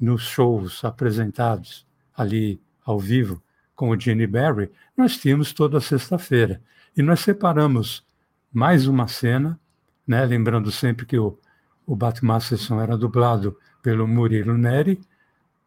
nos 0.00 0.22
shows 0.22 0.84
apresentados 0.84 1.86
ali 2.16 2.60
ao 2.84 2.98
vivo 2.98 3.42
com 3.74 3.90
o 3.90 4.00
Gene 4.00 4.26
Barry, 4.26 4.70
nós 4.96 5.18
tínhamos 5.18 5.52
toda 5.52 5.80
sexta-feira. 5.80 6.62
E 6.96 7.02
nós 7.02 7.20
separamos 7.20 8.04
mais 8.52 8.86
uma 8.86 9.06
cena, 9.06 9.60
né? 10.06 10.24
lembrando 10.24 10.72
sempre 10.72 11.04
que 11.04 11.18
o, 11.18 11.38
o 11.86 11.94
Batmasterson 11.94 12.80
era 12.80 12.96
dublado 12.96 13.56
pelo 13.82 14.08
Murilo 14.08 14.56
Neri, 14.56 15.00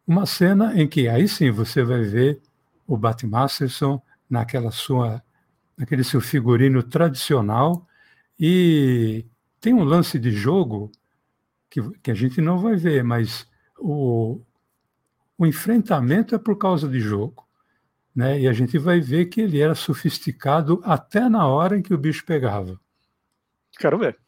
uma 0.06 0.26
cena 0.26 0.78
em 0.78 0.88
que 0.88 1.08
aí 1.08 1.28
sim 1.28 1.50
você 1.50 1.84
vai 1.84 2.02
ver 2.02 2.40
o 2.92 2.96
Batmasterson 2.96 4.02
naquela 4.28 4.70
sua, 4.70 5.22
naquele 5.76 6.04
seu 6.04 6.20
figurino 6.20 6.82
tradicional 6.82 7.86
e 8.38 9.24
tem 9.58 9.72
um 9.72 9.82
lance 9.82 10.18
de 10.18 10.30
jogo 10.30 10.92
que, 11.70 11.80
que 12.00 12.10
a 12.10 12.14
gente 12.14 12.40
não 12.42 12.58
vai 12.58 12.76
ver, 12.76 13.02
mas 13.02 13.48
o, 13.78 14.42
o 15.38 15.46
enfrentamento 15.46 16.34
é 16.34 16.38
por 16.38 16.58
causa 16.58 16.86
de 16.86 17.00
jogo. 17.00 17.46
Né? 18.14 18.40
E 18.40 18.48
a 18.48 18.52
gente 18.52 18.76
vai 18.76 19.00
ver 19.00 19.26
que 19.26 19.40
ele 19.40 19.58
era 19.58 19.74
sofisticado 19.74 20.82
até 20.84 21.30
na 21.30 21.46
hora 21.46 21.78
em 21.78 21.82
que 21.82 21.94
o 21.94 21.98
bicho 21.98 22.26
pegava. 22.26 22.78
Quero 23.78 23.98
ver. 23.98 24.18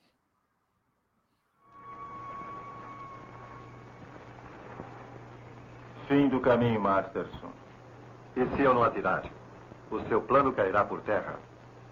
Fim 6.09 6.29
do 6.31 6.41
caminho, 6.41 6.81
Masterson. 6.81 7.54
E 8.37 8.47
se 8.57 8.63
eu 8.63 8.75
não 8.75 8.83
atirar? 8.83 9.23
O 9.91 10.01
seu 10.09 10.21
plano 10.21 10.53
cairá 10.53 10.85
por 10.85 11.01
terra. 11.03 11.37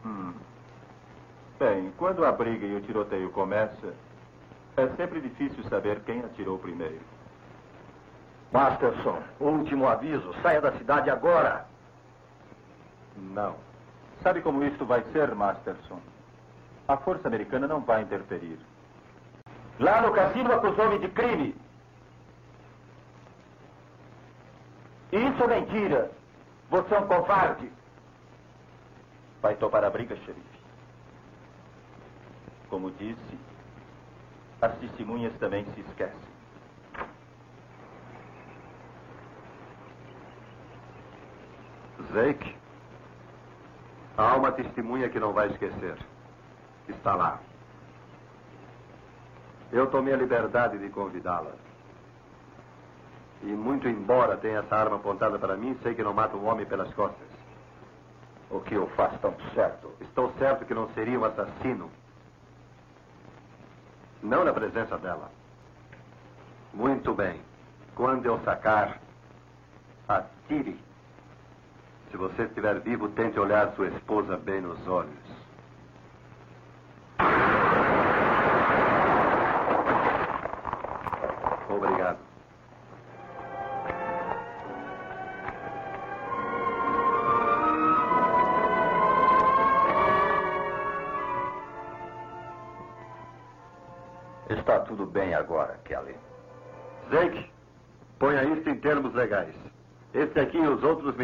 Hum. 0.04 0.34
Bem, 1.58 1.92
quando 1.96 2.24
a 2.24 2.32
briga 2.32 2.66
e 2.66 2.74
o 2.74 2.80
tiroteio 2.80 3.30
começa, 3.30 3.94
é 4.76 4.88
sempre 4.96 5.20
difícil 5.20 5.62
saber 5.64 6.00
quem 6.00 6.20
atirou 6.20 6.58
primeiro. 6.58 7.00
Masterson, 8.50 9.22
último 9.38 9.86
aviso. 9.86 10.34
Saia 10.42 10.60
da 10.60 10.72
cidade 10.72 11.08
agora. 11.08 11.66
Não. 13.16 13.54
Sabe 14.22 14.40
como 14.40 14.64
isto 14.64 14.84
vai 14.84 15.02
ser, 15.12 15.34
Masterson? 15.34 16.00
A 16.88 16.96
força 16.96 17.28
americana 17.28 17.66
não 17.68 17.80
vai 17.80 18.02
interferir. 18.02 18.58
Lá 19.78 20.02
no 20.02 20.12
cassino 20.12 20.52
acusou-me 20.52 20.98
de 20.98 21.08
crime. 21.08 21.54
Isso 25.12 25.44
é 25.44 25.46
mentira. 25.46 26.10
Você 26.72 26.94
é 26.94 26.98
um 27.00 27.06
covarde. 27.06 27.70
Vai 29.42 29.54
topar 29.56 29.84
a 29.84 29.90
briga, 29.90 30.16
xerife. 30.16 30.58
Como 32.70 32.90
disse, 32.92 33.38
as 34.62 34.74
testemunhas 34.78 35.36
também 35.38 35.66
se 35.74 35.80
esquecem. 35.82 36.32
Zeke, 42.10 42.56
há 44.16 44.36
uma 44.36 44.52
testemunha 44.52 45.10
que 45.10 45.20
não 45.20 45.34
vai 45.34 45.48
esquecer. 45.48 45.98
Está 46.88 47.14
lá. 47.14 47.38
Eu 49.70 49.90
tomei 49.90 50.14
a 50.14 50.16
liberdade 50.16 50.78
de 50.78 50.88
convidá-la. 50.88 51.52
E 53.42 53.46
muito 53.46 53.88
embora 53.88 54.36
tenha 54.36 54.60
essa 54.60 54.76
arma 54.76 54.96
apontada 54.96 55.38
para 55.38 55.56
mim, 55.56 55.76
sei 55.82 55.94
que 55.94 56.02
não 56.02 56.14
mata 56.14 56.36
um 56.36 56.46
homem 56.46 56.64
pelas 56.64 56.92
costas. 56.94 57.26
O 58.50 58.60
que 58.60 58.76
o 58.76 58.86
faz 58.88 59.18
tão 59.20 59.34
certo? 59.54 59.90
Estou 60.00 60.32
certo 60.38 60.64
que 60.64 60.74
não 60.74 60.88
seria 60.90 61.18
um 61.18 61.24
assassino. 61.24 61.90
Não 64.22 64.44
na 64.44 64.52
presença 64.52 64.96
dela. 64.98 65.30
Muito 66.72 67.12
bem. 67.14 67.40
Quando 67.94 68.26
eu 68.26 68.38
sacar, 68.44 69.00
atire. 70.08 70.78
Se 72.10 72.16
você 72.16 72.42
estiver 72.42 72.78
vivo, 72.80 73.08
tente 73.08 73.40
olhar 73.40 73.72
sua 73.74 73.88
esposa 73.88 74.36
bem 74.36 74.60
nos 74.60 74.86
olhos. 74.86 75.41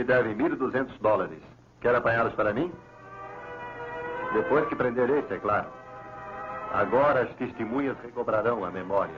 Devem 0.08 0.34
1.200 0.34 0.98
dólares. 1.00 1.38
Quer 1.82 1.94
apanhá-los 1.94 2.32
para 2.32 2.52
mim? 2.52 2.72
Depois 4.32 4.66
que 4.68 4.74
prender 4.74 5.08
esse, 5.10 5.34
é 5.34 5.38
claro. 5.38 5.68
Agora 6.72 7.22
as 7.22 7.34
testemunhas 7.36 7.96
recobrarão 8.02 8.64
a 8.64 8.70
memória. 8.70 9.14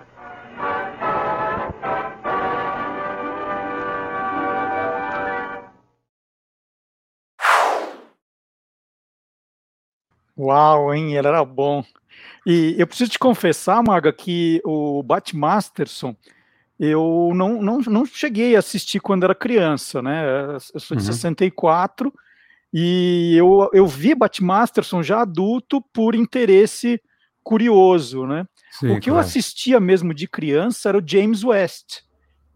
Uau, 10.36 10.92
hein? 10.92 11.14
Ele 11.14 11.28
era 11.28 11.44
bom. 11.44 11.84
E 12.44 12.74
eu 12.78 12.86
preciso 12.86 13.12
te 13.12 13.18
confessar, 13.18 13.82
Maga, 13.82 14.12
que 14.12 14.60
o 14.64 15.02
Bat 15.02 15.36
Masterson 15.36 16.16
eu 16.82 17.32
não, 17.34 17.60
não, 17.60 17.78
não 17.80 18.06
cheguei 18.06 18.56
a 18.56 18.60
assistir 18.60 19.00
quando 19.00 19.24
era 19.24 19.34
criança, 19.34 20.00
né? 20.00 20.56
Eu 20.72 20.80
sou 20.80 20.96
de 20.96 21.02
uhum. 21.02 21.12
64 21.12 22.10
e 22.72 23.36
eu, 23.36 23.68
eu 23.74 23.86
vi 23.86 24.14
Bat 24.14 24.42
Masterson 24.42 25.02
já 25.02 25.20
adulto 25.20 25.82
por 25.92 26.14
interesse 26.14 26.98
curioso, 27.42 28.26
né? 28.26 28.46
Sim, 28.70 28.92
o 28.92 28.94
que 28.94 29.10
claro. 29.10 29.16
eu 29.16 29.18
assistia 29.18 29.78
mesmo 29.78 30.14
de 30.14 30.26
criança 30.26 30.88
era 30.88 30.96
o 30.96 31.06
James 31.06 31.44
West. 31.44 32.00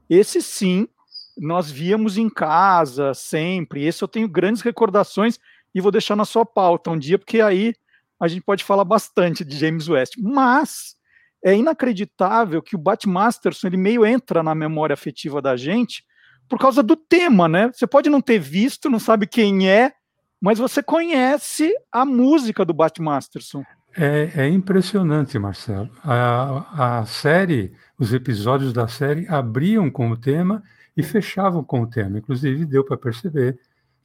Esse 0.08 0.40
sim, 0.40 0.88
nós 1.36 1.70
víamos 1.70 2.16
em 2.16 2.30
casa 2.30 3.12
sempre. 3.12 3.84
Esse 3.84 4.02
eu 4.02 4.08
tenho 4.08 4.26
grandes 4.26 4.62
recordações 4.62 5.38
e 5.74 5.82
vou 5.82 5.92
deixar 5.92 6.16
na 6.16 6.24
sua 6.24 6.46
pauta 6.46 6.90
um 6.90 6.98
dia, 6.98 7.18
porque 7.18 7.42
aí 7.42 7.74
a 8.18 8.26
gente 8.26 8.42
pode 8.42 8.64
falar 8.64 8.84
bastante 8.84 9.44
de 9.44 9.58
James 9.58 9.86
West. 9.86 10.14
Mas 10.16 10.96
é 11.44 11.54
inacreditável 11.54 12.62
que 12.62 12.74
o 12.74 12.78
Bat 12.78 13.06
Masterson 13.06 13.66
ele 13.66 13.76
meio 13.76 14.06
entra 14.06 14.42
na 14.42 14.54
memória 14.54 14.94
afetiva 14.94 15.42
da 15.42 15.56
gente 15.56 16.02
por 16.48 16.58
causa 16.58 16.82
do 16.82 16.96
tema, 16.96 17.46
né? 17.46 17.70
Você 17.72 17.86
pode 17.86 18.08
não 18.08 18.20
ter 18.20 18.38
visto, 18.38 18.88
não 18.88 18.98
sabe 18.98 19.26
quem 19.26 19.68
é, 19.68 19.92
mas 20.40 20.58
você 20.58 20.82
conhece 20.82 21.72
a 21.92 22.04
música 22.04 22.64
do 22.64 22.72
Bat 22.72 23.00
Masterson. 23.00 23.62
É, 23.96 24.30
é 24.34 24.48
impressionante, 24.48 25.38
Marcelo. 25.38 25.90
A, 26.02 27.00
a 27.00 27.06
série, 27.06 27.72
os 27.98 28.12
episódios 28.12 28.72
da 28.72 28.88
série 28.88 29.28
abriam 29.28 29.90
com 29.90 30.10
o 30.10 30.16
tema 30.16 30.62
e 30.96 31.02
fechavam 31.02 31.62
com 31.62 31.82
o 31.82 31.86
tema. 31.86 32.18
Inclusive, 32.18 32.64
deu 32.64 32.84
para 32.84 32.96
perceber 32.96 33.58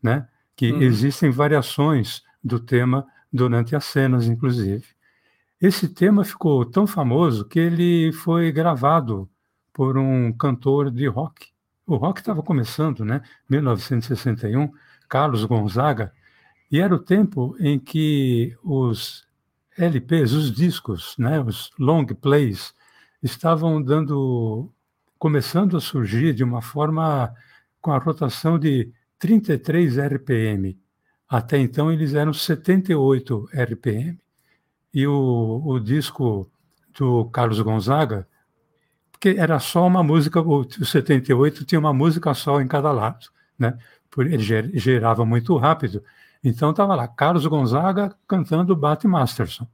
né, 0.04 0.28
que 0.56 0.72
uhum. 0.72 0.82
existem 0.82 1.32
variações 1.32 2.22
do 2.44 2.60
tema 2.60 3.08
durante 3.32 3.76
as 3.76 3.86
cenas, 3.86 4.28
inclusive. 4.28 4.86
Esse 5.62 5.90
tema 5.90 6.24
ficou 6.24 6.64
tão 6.64 6.88
famoso 6.88 7.44
que 7.44 7.60
ele 7.60 8.14
foi 8.14 8.50
gravado 8.50 9.30
por 9.74 9.98
um 9.98 10.32
cantor 10.32 10.90
de 10.90 11.06
rock. 11.08 11.48
O 11.86 11.98
rock 11.98 12.22
estava 12.22 12.42
começando, 12.42 13.04
né? 13.04 13.22
1961, 13.50 14.72
Carlos 15.10 15.44
Gonzaga, 15.44 16.14
e 16.72 16.80
era 16.80 16.96
o 16.96 17.00
tempo 17.00 17.58
em 17.60 17.78
que 17.78 18.56
os 18.64 19.28
LPs, 19.78 20.32
os 20.34 20.52
discos, 20.52 21.16
né, 21.18 21.42
os 21.42 21.72
long 21.80 22.06
plays, 22.06 22.74
estavam 23.22 23.82
dando, 23.82 24.72
começando 25.18 25.76
a 25.76 25.82
surgir 25.82 26.34
de 26.34 26.44
uma 26.44 26.62
forma 26.62 27.34
com 27.82 27.92
a 27.92 27.98
rotação 27.98 28.58
de 28.58 28.92
33 29.18 29.98
RPM. 29.98 30.80
Até 31.28 31.58
então 31.58 31.92
eles 31.92 32.14
eram 32.14 32.34
78 32.34 33.50
RPM. 33.54 34.18
E 34.94 35.06
o, 35.06 35.62
o 35.66 35.80
disco 35.80 36.50
do 36.98 37.26
Carlos 37.26 37.60
Gonzaga, 37.62 38.28
porque 39.12 39.36
era 39.38 39.60
só 39.60 39.86
uma 39.86 40.02
música, 40.02 40.42
o, 40.42 40.62
o 40.62 40.86
78 40.86 41.66
tinha 41.66 41.80
uma 41.80 41.94
música 41.94 42.34
só 42.34 42.62
em 42.62 42.68
cada 42.68 42.92
lado, 42.92 43.28
né? 43.58 43.78
Ele 44.18 44.80
gerava 44.80 45.24
muito 45.26 45.56
rápido. 45.58 46.04
Então 46.44 46.72
estava 46.72 46.96
lá, 46.96 47.08
Carlos 47.08 47.46
Gonzaga 47.46 48.16
cantando 48.28 48.76
Bat 48.76 49.06
Masterson. 49.08 49.68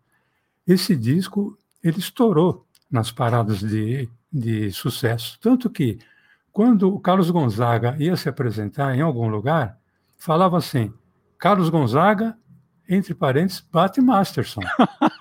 Esse 0.68 0.96
disco, 0.96 1.58
ele 1.84 2.00
estourou 2.00 2.66
nas 2.90 3.12
paradas 3.12 3.60
de, 3.60 4.10
de 4.32 4.72
sucesso. 4.72 5.38
Tanto 5.40 5.70
que, 5.70 6.00
quando 6.52 6.94
o 6.94 7.00
Carlos 7.00 7.30
Gonzaga 7.30 7.96
ia 8.00 8.16
se 8.16 8.28
apresentar 8.28 8.96
em 8.96 9.02
algum 9.02 9.28
lugar, 9.28 9.78
falava 10.18 10.58
assim, 10.58 10.92
Carlos 11.38 11.70
Gonzaga, 11.70 12.38
entre 12.88 13.14
parênteses, 13.14 13.66
Bat 13.72 14.00
Masterson. 14.02 14.62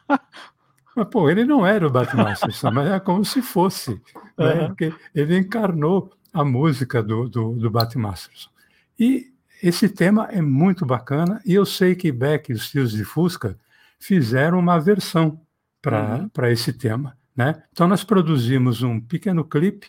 mas, 0.94 1.09
pô, 1.09 1.31
ele 1.31 1.44
não 1.44 1.66
era 1.66 1.87
o 1.87 1.90
Bat 1.90 2.14
Masterson, 2.16 2.70
mas 2.70 2.90
é 2.90 3.00
como 3.00 3.24
se 3.24 3.42
fosse, 3.42 4.00
né? 4.38 4.55
uhum. 4.55 4.66
porque 4.68 4.94
ele 5.14 5.38
encarnou 5.38 6.12
a 6.33 6.44
música 6.44 7.03
do, 7.03 7.29
do, 7.29 7.55
do 7.55 7.70
Bat 7.70 7.96
Masterson. 7.96 8.50
E 8.98 9.33
esse 9.62 9.88
tema 9.88 10.29
é 10.31 10.42
muito 10.42 10.85
bacana, 10.85 11.40
e 11.44 11.55
eu 11.55 11.64
sei 11.64 11.94
que 11.94 12.12
Beck 12.12 12.50
e 12.50 12.55
os 12.55 12.68
tios 12.68 12.92
de 12.92 13.05
Fusca 13.05 13.57
fizeram 13.98 14.59
uma 14.59 14.79
versão 14.79 15.40
para 15.81 16.20
uhum. 16.20 16.46
esse 16.46 16.72
tema. 16.72 17.16
Né? 17.37 17.62
Então, 17.72 17.88
nós 17.88 18.05
produzimos 18.05 18.83
um 18.83 19.00
pequeno 19.00 19.44
clipe 19.44 19.88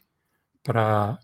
para 0.64 1.20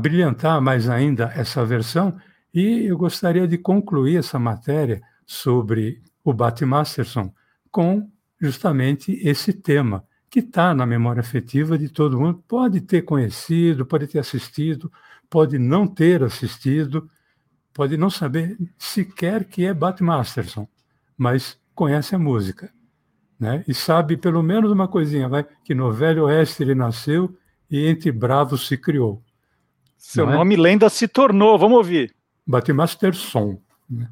brilhantar 0.00 0.60
mais 0.60 0.88
ainda 0.88 1.32
essa 1.34 1.64
versão, 1.64 2.16
e 2.52 2.84
eu 2.86 2.98
gostaria 2.98 3.48
de 3.48 3.56
concluir 3.56 4.18
essa 4.18 4.38
matéria 4.38 5.00
sobre 5.32 6.02
o 6.22 6.32
Bat 6.32 6.64
Masterson 6.64 7.32
com 7.70 8.10
justamente 8.38 9.12
esse 9.26 9.52
tema, 9.52 10.04
que 10.28 10.40
está 10.40 10.74
na 10.74 10.84
memória 10.84 11.20
afetiva 11.20 11.78
de 11.78 11.88
todo 11.88 12.20
mundo. 12.20 12.44
Pode 12.46 12.80
ter 12.82 13.02
conhecido, 13.02 13.86
pode 13.86 14.06
ter 14.06 14.18
assistido, 14.18 14.92
pode 15.30 15.58
não 15.58 15.86
ter 15.86 16.22
assistido, 16.22 17.08
pode 17.72 17.96
não 17.96 18.10
saber 18.10 18.58
sequer 18.76 19.44
que 19.44 19.64
é 19.64 19.72
Bat 19.72 20.02
Masterson, 20.02 20.68
mas 21.16 21.58
conhece 21.74 22.14
a 22.14 22.18
música. 22.18 22.70
Né? 23.40 23.64
E 23.66 23.74
sabe 23.74 24.16
pelo 24.16 24.42
menos 24.42 24.70
uma 24.70 24.86
coisinha, 24.86 25.28
vai, 25.28 25.46
que 25.64 25.74
no 25.74 25.92
Velho 25.92 26.24
Oeste 26.24 26.62
ele 26.62 26.74
nasceu 26.74 27.34
e 27.70 27.86
entre 27.86 28.12
bravos 28.12 28.66
se 28.68 28.76
criou. 28.76 29.22
Seu 29.96 30.28
é? 30.28 30.34
nome 30.34 30.56
lenda 30.56 30.90
se 30.90 31.08
tornou, 31.08 31.58
vamos 31.58 31.78
ouvir. 31.78 32.14
Batmasterson. 32.46 33.58
Né? 33.88 34.08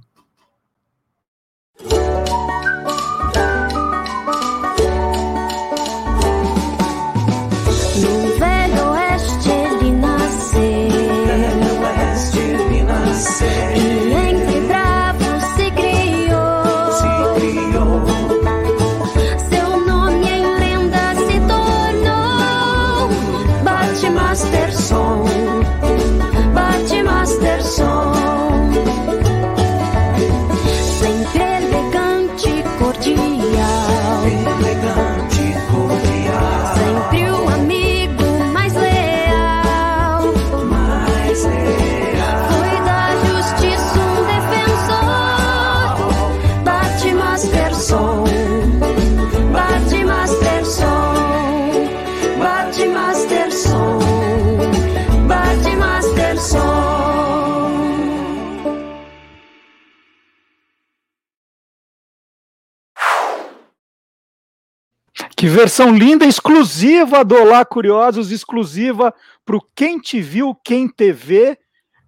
Que 65.40 65.48
versão 65.48 65.96
linda, 65.96 66.26
exclusiva 66.26 67.24
do 67.24 67.34
Olá 67.34 67.64
Curiosos, 67.64 68.30
exclusiva 68.30 69.10
para 69.42 69.56
o 69.56 69.66
Quem 69.74 69.98
Te 69.98 70.20
Viu, 70.20 70.54
Quem 70.54 70.86
TV. 70.86 71.56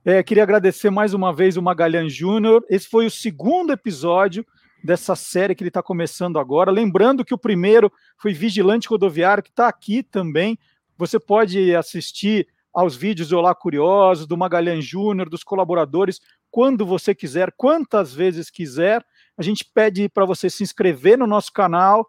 É, 0.04 0.22
queria 0.22 0.42
agradecer 0.42 0.90
mais 0.90 1.14
uma 1.14 1.32
vez 1.32 1.56
o 1.56 1.62
Magalhães 1.62 2.12
Júnior. 2.12 2.62
Esse 2.68 2.86
foi 2.90 3.06
o 3.06 3.10
segundo 3.10 3.72
episódio 3.72 4.44
dessa 4.84 5.16
série 5.16 5.54
que 5.54 5.62
ele 5.62 5.68
está 5.68 5.82
começando 5.82 6.38
agora. 6.38 6.70
Lembrando 6.70 7.24
que 7.24 7.32
o 7.32 7.38
primeiro 7.38 7.90
foi 8.18 8.34
Vigilante 8.34 8.86
Rodoviário, 8.86 9.42
que 9.42 9.48
está 9.48 9.66
aqui 9.66 10.02
também. 10.02 10.58
Você 10.98 11.18
pode 11.18 11.74
assistir 11.74 12.46
aos 12.70 12.94
vídeos 12.94 13.30
do 13.30 13.38
Olá 13.38 13.54
Curiosos, 13.54 14.26
do 14.26 14.36
Magalhães 14.36 14.84
Júnior, 14.84 15.30
dos 15.30 15.42
colaboradores, 15.42 16.20
quando 16.50 16.84
você 16.84 17.14
quiser, 17.14 17.50
quantas 17.56 18.12
vezes 18.12 18.50
quiser. 18.50 19.02
A 19.38 19.42
gente 19.42 19.64
pede 19.64 20.06
para 20.10 20.26
você 20.26 20.50
se 20.50 20.62
inscrever 20.62 21.16
no 21.16 21.26
nosso 21.26 21.50
canal 21.50 22.06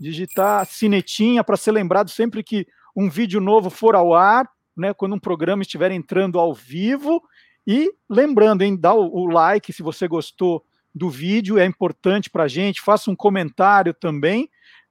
digitar 0.00 0.66
sinetinha 0.66 1.44
para 1.44 1.56
ser 1.56 1.72
lembrado 1.72 2.10
sempre 2.10 2.42
que 2.42 2.66
um 2.96 3.08
vídeo 3.08 3.40
novo 3.40 3.70
for 3.70 3.94
ao 3.94 4.14
ar, 4.14 4.48
né, 4.76 4.92
quando 4.92 5.14
um 5.14 5.18
programa 5.18 5.62
estiver 5.62 5.90
entrando 5.90 6.38
ao 6.38 6.54
vivo. 6.54 7.22
E 7.66 7.92
lembrando, 8.08 8.62
hein, 8.62 8.76
dá 8.76 8.92
o, 8.94 9.08
o 9.14 9.26
like 9.26 9.72
se 9.72 9.82
você 9.82 10.06
gostou 10.06 10.64
do 10.94 11.10
vídeo, 11.10 11.58
é 11.58 11.64
importante 11.64 12.30
para 12.30 12.44
a 12.44 12.48
gente. 12.48 12.80
Faça 12.80 13.10
um 13.10 13.16
comentário 13.16 13.92
também. 13.92 14.48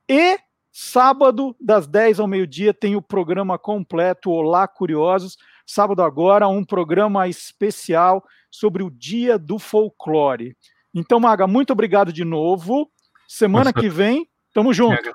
E 0.09 0.37
sábado, 0.71 1.55
das 1.61 1.87
10 1.87 2.19
ao 2.19 2.27
meio-dia, 2.27 2.73
tem 2.73 2.95
o 2.95 3.01
programa 3.01 3.57
completo 3.57 4.31
Olá 4.31 4.67
Curiosos. 4.67 5.37
Sábado 5.65 6.01
agora, 6.01 6.47
um 6.47 6.65
programa 6.65 7.27
especial 7.27 8.23
sobre 8.51 8.83
o 8.83 8.89
Dia 8.89 9.37
do 9.37 9.57
Folclore. 9.57 10.57
Então, 10.93 11.19
Maga, 11.19 11.47
muito 11.47 11.71
obrigado 11.71 12.11
de 12.11 12.25
novo. 12.25 12.91
Semana 13.27 13.71
Nossa. 13.71 13.79
que 13.79 13.87
vem 13.87 14.27
Tamo 14.53 14.73
junto. 14.73 15.01
Quem, 15.01 15.13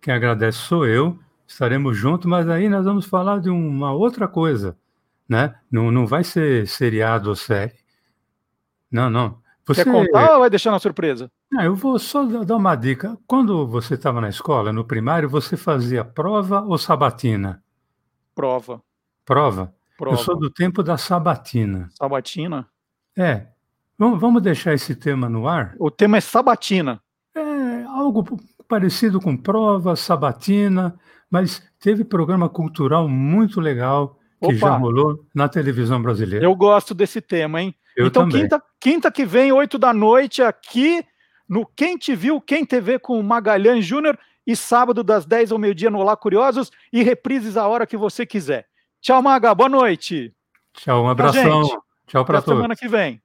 quem 0.00 0.14
agradece 0.14 0.58
sou 0.58 0.86
eu. 0.86 1.18
Estaremos 1.46 1.96
juntos, 1.96 2.26
mas 2.26 2.48
aí 2.48 2.68
nós 2.68 2.84
vamos 2.84 3.06
falar 3.06 3.40
de 3.40 3.50
uma 3.50 3.92
outra 3.92 4.28
coisa, 4.28 4.76
né? 5.28 5.54
Não, 5.70 5.90
não 5.90 6.06
vai 6.06 6.22
ser 6.22 6.66
seriado 6.68 7.28
ou 7.28 7.34
série. 7.36 7.74
Não, 8.90 9.10
não. 9.10 9.40
Você... 9.66 9.84
Quer 9.84 9.90
contar 9.92 10.34
ou 10.34 10.40
vai 10.40 10.50
deixar 10.50 10.70
na 10.70 10.78
surpresa? 10.78 11.30
Não, 11.50 11.62
eu 11.62 11.74
vou 11.74 11.98
só 11.98 12.24
dar 12.24 12.56
uma 12.56 12.76
dica. 12.76 13.18
Quando 13.26 13.66
você 13.66 13.94
estava 13.94 14.20
na 14.20 14.28
escola, 14.28 14.72
no 14.72 14.84
primário, 14.84 15.28
você 15.28 15.56
fazia 15.56 16.04
prova 16.04 16.62
ou 16.62 16.78
sabatina? 16.78 17.62
Prova. 18.34 18.82
Prova? 19.24 19.74
Prova. 19.98 20.16
Eu 20.16 20.24
sou 20.24 20.36
do 20.36 20.50
tempo 20.50 20.82
da 20.82 20.96
sabatina. 20.96 21.88
Sabatina? 21.92 22.68
É. 23.16 23.48
Vamos, 23.98 24.20
vamos 24.20 24.42
deixar 24.42 24.72
esse 24.72 24.94
tema 24.94 25.28
no 25.28 25.46
ar? 25.46 25.74
O 25.78 25.90
tema 25.90 26.16
é 26.16 26.20
sabatina. 26.20 27.02
É 27.34 27.84
algo 27.84 28.24
parecido 28.70 29.20
com 29.20 29.36
prova, 29.36 29.96
sabatina, 29.96 30.96
mas 31.28 31.60
teve 31.80 32.04
programa 32.04 32.48
cultural 32.48 33.08
muito 33.08 33.60
legal 33.60 34.16
que 34.40 34.54
Opa. 34.54 34.54
já 34.54 34.76
rolou 34.76 35.26
na 35.34 35.48
televisão 35.48 36.00
brasileira. 36.00 36.44
Eu 36.44 36.54
gosto 36.54 36.94
desse 36.94 37.20
tema, 37.20 37.60
hein? 37.60 37.74
Eu 37.96 38.06
então, 38.06 38.22
também. 38.22 38.42
Quinta, 38.42 38.62
quinta 38.80 39.10
que 39.10 39.26
vem, 39.26 39.50
oito 39.50 39.76
da 39.76 39.92
noite, 39.92 40.40
aqui 40.40 41.04
no 41.48 41.66
Quem 41.66 41.98
Te 41.98 42.14
Viu, 42.14 42.40
Quem 42.40 42.64
TV 42.64 43.00
com 43.00 43.18
o 43.18 43.24
Magalhães 43.24 43.84
Júnior, 43.84 44.16
e 44.46 44.54
sábado 44.54 45.02
das 45.02 45.26
10 45.26 45.50
ao 45.50 45.58
meio-dia 45.58 45.90
no 45.90 45.98
Olá 45.98 46.16
Curiosos, 46.16 46.70
e 46.92 47.02
reprises 47.02 47.56
a 47.56 47.66
hora 47.66 47.86
que 47.86 47.96
você 47.96 48.24
quiser. 48.24 48.66
Tchau, 49.02 49.20
Maga, 49.20 49.52
boa 49.52 49.68
noite. 49.68 50.32
Tchau, 50.74 51.04
um 51.04 51.08
abração. 51.08 51.82
Tchau 52.06 52.24
para 52.24 52.40
todos. 52.40 52.56
semana 52.56 52.76
que 52.76 52.86
vem. 52.86 53.20